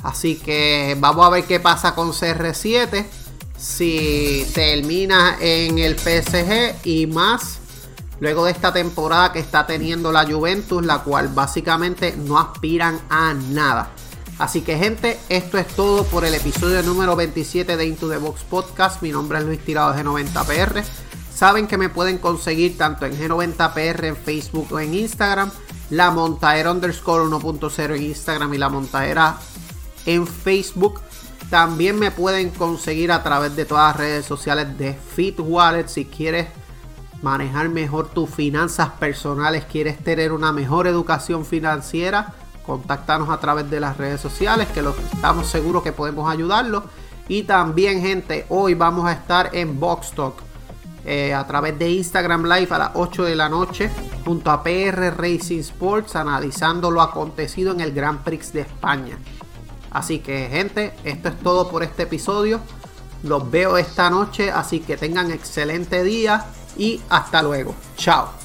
Así 0.03 0.37
que 0.37 0.97
vamos 0.99 1.25
a 1.25 1.31
ver 1.31 1.45
qué 1.45 1.61
pasa 1.61 1.95
con 1.95 2.13
CR7. 2.13 3.07
Si 3.63 4.45
termina 4.55 5.37
en 5.39 5.79
el 5.79 5.97
PSG 5.97 6.85
y 6.85 7.07
más 7.07 7.61
luego 8.19 8.45
de 8.45 8.51
esta 8.51 8.73
temporada 8.73 9.31
que 9.31 9.39
está 9.39 9.69
teniendo 9.69 10.11
la 10.11 10.27
Juventus, 10.27 10.85
la 10.85 11.05
cual 11.05 11.29
básicamente 11.29 12.17
no 12.17 12.41
aspiran 12.41 13.01
a 13.09 13.35
nada. 13.35 13.93
Así 14.41 14.63
que 14.63 14.77
gente, 14.77 15.17
esto 15.29 15.59
es 15.59 15.69
todo 15.69 16.03
por 16.07 16.25
el 16.25 16.35
episodio 16.35 16.83
número 16.83 17.15
27 17.15 17.77
de 17.77 17.87
Into 17.87 18.09
the 18.09 18.17
Box 18.17 18.41
Podcast. 18.43 19.01
Mi 19.01 19.13
nombre 19.13 19.39
es 19.39 19.45
Luis 19.45 19.65
Tirado 19.65 19.93
de 19.93 20.03
G90PR. 20.03 20.83
Saben 21.33 21.69
que 21.69 21.79
me 21.79 21.89
pueden 21.89 22.19
conseguir 22.19 22.77
tanto 22.77 23.07
en 23.07 23.17
G90PR 23.17 24.07
en 24.07 24.17
Facebook 24.17 24.73
o 24.73 24.81
en 24.81 24.93
Instagram. 24.93 25.53
La 25.91 26.11
Montaera 26.11 26.73
underscore 26.73 27.27
1.0 27.27 27.95
en 27.95 28.03
Instagram 28.03 28.55
y 28.55 28.59
la 28.59 28.69
Montaera 28.69 29.37
en 30.05 30.27
Facebook. 30.27 31.01
También 31.53 31.99
me 31.99 32.11
pueden 32.11 32.49
conseguir 32.49 33.13
a 33.13 33.23
través 33.23 33.55
de 33.55 33.67
todas 33.67 33.89
las 33.89 33.97
redes 33.99 34.25
sociales 34.25 34.79
de 34.79 34.95
Fit 34.95 35.39
Wallet 35.39 35.87
si 35.87 36.07
quieres 36.07 36.47
manejar 37.21 37.69
mejor 37.69 38.09
tus 38.09 38.31
finanzas 38.31 38.89
personales, 38.99 39.67
quieres 39.67 40.03
tener 40.03 40.33
una 40.33 40.51
mejor 40.51 40.87
educación 40.87 41.45
financiera 41.45 42.33
Contáctanos 42.65 43.29
a 43.29 43.39
través 43.39 43.69
de 43.69 43.81
las 43.81 43.99
redes 43.99 44.19
sociales 44.19 44.67
que 44.69 44.83
estamos 45.13 45.47
seguros 45.47 45.83
que 45.83 45.93
podemos 45.93 46.31
ayudarlos. 46.31 46.85
Y 47.29 47.43
también, 47.43 48.01
gente, 48.01 48.47
hoy 48.49 48.73
vamos 48.73 49.05
a 49.05 49.13
estar 49.13 49.51
en 49.53 49.79
Box 49.79 50.13
Talk 50.13 50.37
eh, 51.05 51.35
a 51.35 51.47
través 51.47 51.79
de 51.79 51.91
Instagram 51.91 52.45
Live 52.45 52.69
a 52.71 52.79
las 52.79 52.91
8 52.95 53.25
de 53.25 53.37
la 53.37 53.51
noche 53.51 53.91
junto 54.25 54.51
a 54.51 54.63
PR 54.63 55.15
Racing 55.19 55.59
Sports 55.59 56.17
analizando 56.17 56.91
lo 56.91 57.03
acontecido 57.03 57.73
en 57.73 57.81
el 57.81 57.93
Grand 57.93 58.21
Prix 58.21 58.55
de 58.55 58.63
España. 58.63 59.19
Así 59.93 60.21
que, 60.21 60.49
gente, 60.51 60.95
esto 61.05 61.29
es 61.29 61.39
todo 61.41 61.71
por 61.71 61.83
este 61.83 62.05
episodio. 62.05 62.61
Los 63.23 63.51
veo 63.51 63.77
esta 63.77 64.11
noche, 64.11 64.51
así 64.51 64.81
que 64.81 64.97
tengan 64.97 65.31
excelente 65.31 66.03
día 66.03 66.47
y 66.77 67.01
hasta 67.09 67.43
luego. 67.43 67.75
Chao. 67.97 68.42